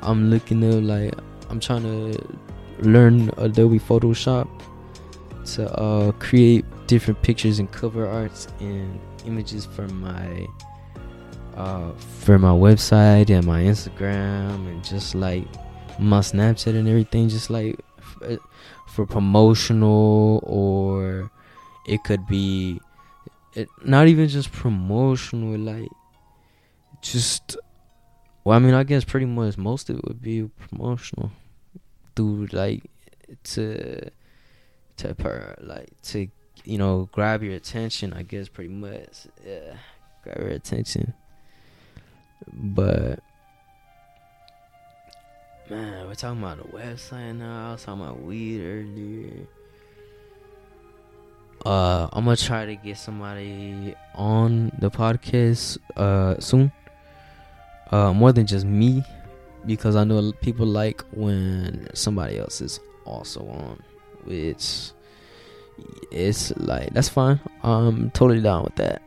I'm 0.00 0.30
looking 0.30 0.64
at 0.64 0.82
like 0.82 1.14
I'm 1.50 1.60
trying 1.60 1.82
to 1.82 2.38
learn 2.80 3.30
Adobe 3.36 3.78
Photoshop 3.78 4.48
to 5.54 5.72
uh, 5.78 6.12
create 6.12 6.64
different 6.86 7.20
pictures 7.22 7.58
and 7.58 7.70
cover 7.70 8.06
arts 8.06 8.48
and 8.60 8.98
images 9.26 9.66
for 9.66 9.86
my 9.88 10.46
uh, 11.56 11.92
for 11.94 12.38
my 12.38 12.50
website 12.50 13.30
and 13.30 13.46
my 13.46 13.62
Instagram 13.62 14.68
and 14.68 14.84
just 14.84 15.14
like 15.14 15.44
my 15.98 16.20
Snapchat 16.20 16.74
and 16.76 16.88
everything, 16.88 17.28
just 17.28 17.50
like 17.50 17.78
f- 17.98 18.38
for 18.86 19.06
promotional 19.06 20.40
or 20.44 21.30
it 21.86 22.04
could 22.04 22.26
be 22.26 22.80
it, 23.54 23.68
not 23.84 24.06
even 24.08 24.28
just 24.28 24.52
promotional, 24.52 25.58
like 25.58 25.88
just. 27.02 27.56
Well, 28.44 28.56
I 28.56 28.60
mean, 28.60 28.74
I 28.74 28.84
guess 28.84 29.04
pretty 29.04 29.26
much 29.26 29.58
most 29.58 29.90
of 29.90 29.98
it 29.98 30.04
would 30.06 30.22
be 30.22 30.48
promotional, 30.68 31.32
through 32.14 32.46
like 32.52 32.84
to 33.44 34.10
to 34.98 35.14
per 35.14 35.54
like 35.60 35.90
to 36.02 36.28
you 36.64 36.78
know 36.78 37.08
grab 37.12 37.42
your 37.42 37.54
attention. 37.54 38.12
I 38.12 38.22
guess 38.22 38.48
pretty 38.48 38.70
much, 38.70 39.26
yeah, 39.46 39.74
grab 40.22 40.38
your 40.38 40.48
attention. 40.50 41.14
But 42.52 43.20
man, 45.70 46.06
we're 46.06 46.14
talking 46.14 46.42
about 46.42 46.58
the 46.58 46.76
website 46.76 47.36
now. 47.36 47.70
I 47.70 47.72
was 47.72 47.84
talking 47.84 48.02
about 48.02 48.22
weed 48.22 48.60
earlier. 48.60 49.46
Uh, 51.66 52.08
I'm 52.12 52.24
gonna 52.24 52.36
try 52.36 52.66
to 52.66 52.76
get 52.76 52.98
somebody 52.98 53.94
on 54.14 54.70
the 54.78 54.90
podcast 54.90 55.78
uh 55.96 56.38
soon. 56.40 56.70
Uh, 57.90 58.12
more 58.12 58.32
than 58.32 58.46
just 58.46 58.66
me, 58.66 59.02
because 59.66 59.96
I 59.96 60.04
know 60.04 60.32
people 60.40 60.66
like 60.66 61.02
when 61.12 61.88
somebody 61.94 62.38
else 62.38 62.60
is 62.60 62.80
also 63.04 63.40
on, 63.48 63.82
which 64.28 64.92
it's 66.10 66.56
like 66.56 66.92
that's 66.92 67.08
fine. 67.08 67.40
I'm 67.62 68.10
totally 68.10 68.42
down 68.42 68.64
with 68.64 68.76
that. 68.76 69.02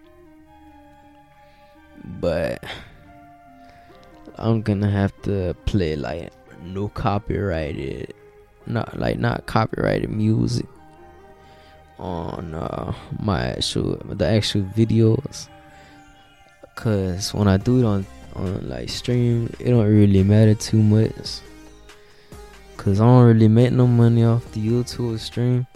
But 2.19 2.63
I'm 4.35 4.61
gonna 4.61 4.89
have 4.89 5.13
to 5.23 5.55
play 5.65 5.95
like 5.95 6.31
no 6.63 6.89
copyrighted, 6.89 8.13
not 8.65 8.97
like 8.99 9.19
not 9.19 9.45
copyrighted 9.45 10.09
music 10.09 10.65
on 11.99 12.55
uh, 12.55 12.93
my 13.19 13.51
actual 13.51 13.97
the 14.05 14.27
actual 14.27 14.63
videos. 14.63 15.47
Cause 16.75 17.33
when 17.33 17.47
I 17.47 17.57
do 17.57 17.79
it 17.79 17.85
on 17.85 18.05
on 18.35 18.67
like 18.67 18.89
stream, 18.89 19.53
it 19.59 19.69
don't 19.69 19.85
really 19.85 20.23
matter 20.23 20.55
too 20.55 20.81
much. 20.81 21.41
Cause 22.81 22.99
I 22.99 23.05
don't 23.05 23.27
really 23.27 23.47
make 23.47 23.71
no 23.71 23.85
money 23.85 24.25
off 24.25 24.51
the 24.53 24.59
YouTube 24.59 25.19
stream. 25.19 25.67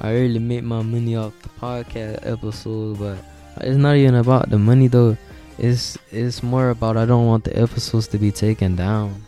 I 0.00 0.10
really 0.10 0.40
make 0.40 0.64
my 0.64 0.82
money 0.82 1.14
off 1.14 1.32
the 1.40 1.48
podcast 1.50 2.26
episodes, 2.26 2.98
but 2.98 3.16
it's 3.60 3.76
not 3.76 3.94
even 3.94 4.16
about 4.16 4.50
the 4.50 4.58
money 4.58 4.88
though. 4.88 5.16
It's 5.56 5.96
it's 6.10 6.42
more 6.42 6.70
about 6.70 6.96
I 6.96 7.06
don't 7.06 7.26
want 7.26 7.44
the 7.44 7.56
episodes 7.56 8.08
to 8.08 8.18
be 8.18 8.32
taken 8.32 8.74
down. 8.74 9.22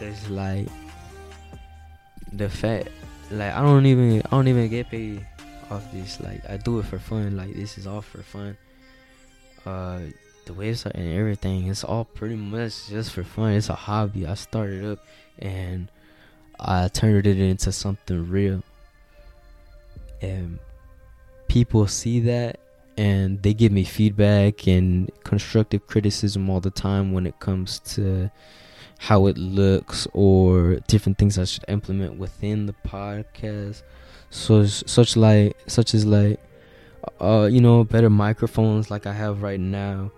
Cause 0.00 0.28
like 0.28 0.66
the 2.32 2.48
fact, 2.48 2.88
like 3.30 3.54
I 3.54 3.62
don't 3.62 3.86
even 3.86 4.20
I 4.22 4.30
don't 4.30 4.48
even 4.48 4.68
get 4.68 4.90
paid 4.90 5.24
off 5.70 5.86
this. 5.92 6.18
Like 6.18 6.42
I 6.50 6.56
do 6.56 6.80
it 6.80 6.86
for 6.86 6.98
fun. 6.98 7.36
Like 7.36 7.54
this 7.54 7.78
is 7.78 7.86
all 7.86 8.02
for 8.02 8.24
fun. 8.24 8.56
Uh, 9.64 10.00
the 10.44 10.52
website 10.52 10.94
and 10.94 11.12
everything, 11.12 11.68
it's 11.68 11.84
all 11.84 12.04
pretty 12.04 12.36
much 12.36 12.88
just 12.88 13.12
for 13.12 13.24
fun. 13.24 13.52
It's 13.52 13.68
a 13.68 13.74
hobby. 13.74 14.26
I 14.26 14.34
started 14.34 14.84
up 14.84 14.98
and 15.38 15.90
I 16.58 16.88
turned 16.88 17.26
it 17.26 17.38
into 17.38 17.72
something 17.72 18.28
real. 18.28 18.62
And 20.20 20.58
people 21.48 21.86
see 21.86 22.20
that 22.20 22.60
and 22.96 23.42
they 23.42 23.54
give 23.54 23.72
me 23.72 23.84
feedback 23.84 24.66
and 24.66 25.10
constructive 25.24 25.86
criticism 25.86 26.48
all 26.50 26.60
the 26.60 26.70
time 26.70 27.12
when 27.12 27.26
it 27.26 27.38
comes 27.40 27.78
to 27.80 28.30
how 28.98 29.26
it 29.26 29.36
looks 29.36 30.06
or 30.12 30.76
different 30.86 31.18
things 31.18 31.38
I 31.38 31.44
should 31.44 31.64
implement 31.68 32.18
within 32.18 32.66
the 32.66 32.74
podcast. 32.86 33.82
So 34.30 34.64
such 34.66 35.16
like 35.16 35.56
such 35.66 35.94
as 35.94 36.06
like 36.06 36.40
uh 37.20 37.48
you 37.50 37.60
know 37.60 37.82
better 37.82 38.08
microphones 38.08 38.90
like 38.90 39.06
I 39.06 39.12
have 39.12 39.42
right 39.42 39.58
now 39.58 40.12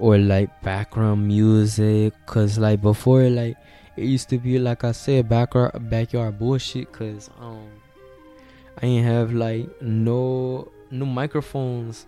or 0.00 0.18
like 0.18 0.50
background 0.62 1.26
music 1.26 2.14
cuz 2.26 2.58
like 2.58 2.80
before 2.80 3.28
like 3.28 3.56
it 3.96 4.04
used 4.04 4.28
to 4.30 4.38
be 4.38 4.58
like 4.58 4.82
I 4.82 4.92
said 4.92 5.28
backyard 5.28 5.72
backyard 5.90 6.38
bullshit 6.38 6.90
cuz 6.92 7.30
um 7.38 7.68
I 8.82 8.86
ain't 8.86 9.06
have 9.06 9.32
like 9.32 9.68
no 9.82 10.68
no 10.90 11.04
microphones. 11.06 12.06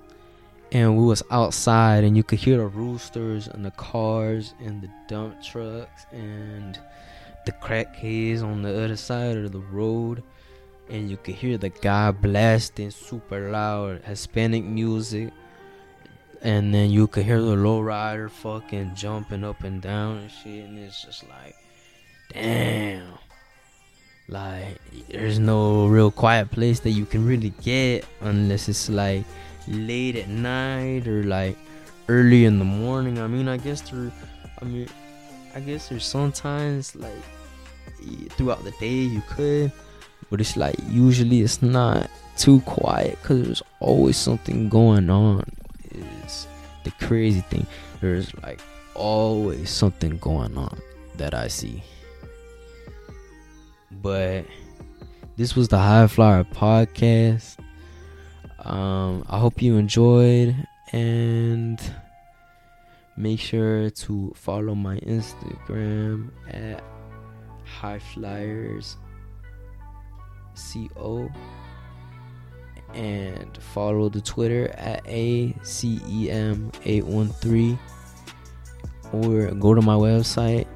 And 0.73 0.97
we 0.97 1.05
was 1.05 1.23
outside 1.31 2.03
and 2.03 2.17
you 2.17 2.23
could 2.23 2.39
hear 2.39 2.57
the 2.57 2.67
roosters 2.67 3.47
and 3.47 3.65
the 3.65 3.73
cars 3.73 4.55
and 4.59 4.81
the 4.81 4.89
dump 5.07 5.43
trucks 5.43 6.07
and 6.13 6.79
the 7.45 7.53
crackheads 7.53 8.43
on 8.43 8.63
the 8.63 8.85
other 8.85 8.97
side 8.97 9.37
of 9.37 9.53
the 9.53 9.59
road. 9.59 10.23
And 10.89 11.11
you 11.11 11.19
could 11.19 11.35
hear 11.35 11.59
the 11.59 11.69
guy 11.69 12.11
blasting 12.11 12.91
super 12.91 13.51
loud 13.51 14.03
Hispanic 14.05 14.65
music 14.65 15.31
and 16.43 16.75
then 16.75 16.91
you 16.91 17.07
could 17.07 17.25
hear 17.25 17.41
the 17.41 17.57
lowrider 17.57 18.31
fucking 18.31 18.95
jumping 18.95 19.45
up 19.45 19.63
and 19.65 19.81
down 19.81 20.19
and 20.19 20.31
shit 20.31 20.65
and 20.65 20.79
it's 20.79 21.03
just 21.05 21.25
like 21.29 21.55
damn 22.33 23.19
like 24.29 24.81
there's 25.09 25.39
no 25.39 25.87
real 25.87 26.11
quiet 26.11 26.51
place 26.51 26.81
that 26.81 26.91
you 26.91 27.05
can 27.05 27.27
really 27.27 27.53
get 27.63 28.05
unless 28.21 28.69
it's 28.69 28.89
like 28.89 29.25
late 29.69 30.17
at 30.17 30.29
night 30.29 31.07
or 31.07 31.23
like 31.25 31.57
early 32.09 32.45
in 32.45 32.59
the 32.59 32.65
morning. 32.65 33.19
I 33.19 33.27
mean, 33.27 33.49
I 33.49 33.57
guess 33.57 33.81
there, 33.83 34.11
I 34.61 34.65
mean, 34.65 34.89
I 35.55 35.61
guess 35.61 35.89
there's 35.89 36.07
sometimes 36.07 36.95
like 36.97 37.23
throughout 38.31 38.65
the 38.65 38.73
day 38.73 38.89
you 38.89 39.23
could, 39.29 39.73
but 40.31 40.41
it's 40.41 40.57
like 40.57 40.77
usually 40.89 41.41
it's 41.43 41.63
not 41.63 42.11
too 42.37 42.61
quiet 42.61 43.19
because 43.23 43.45
there's 43.45 43.63
always 43.81 44.17
something 44.17 44.69
going 44.69 45.11
on. 45.11 45.45
The 46.85 46.91
crazy 46.93 47.41
thing. 47.43 47.67
There's 48.01 48.35
like 48.43 48.61
always 48.95 49.71
something 49.71 50.19
going 50.19 50.57
on 50.57 50.79
that 51.17 51.35
I 51.35 51.49
see. 51.49 51.83
But 53.91 54.47
this 55.37 55.55
was 55.55 55.69
the 55.69 55.79
High 55.79 56.07
Flyer 56.07 56.45
podcast. 56.45 57.59
Um, 58.59 59.25
I 59.29 59.39
hope 59.39 59.61
you 59.63 59.77
enjoyed 59.77 60.57
and 60.93 61.81
make 63.17 63.41
sure 63.41 63.91
to 63.91 64.33
follow 64.35 64.75
my 64.75 64.99
Instagram 65.01 66.31
at 66.51 66.83
High 67.65 67.99
Flyers 67.99 68.97
CO 70.55 71.31
and 72.95 73.57
follow 73.59 74.09
the 74.09 74.21
Twitter 74.21 74.69
at 74.77 75.05
ACEM813 75.05 77.79
or 79.13 79.51
go 79.53 79.75
to 79.75 79.83
my 79.83 79.95
website 79.95 80.67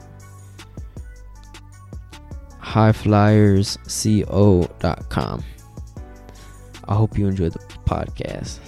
highflyersco.com. 2.77 5.45
I 6.89 6.95
hope 6.95 7.19
you 7.19 7.27
enjoyed 7.27 7.53
the 7.53 7.59
podcast. 7.87 8.61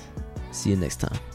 See 0.51 0.71
you 0.71 0.77
next 0.77 0.97
time. 0.97 1.28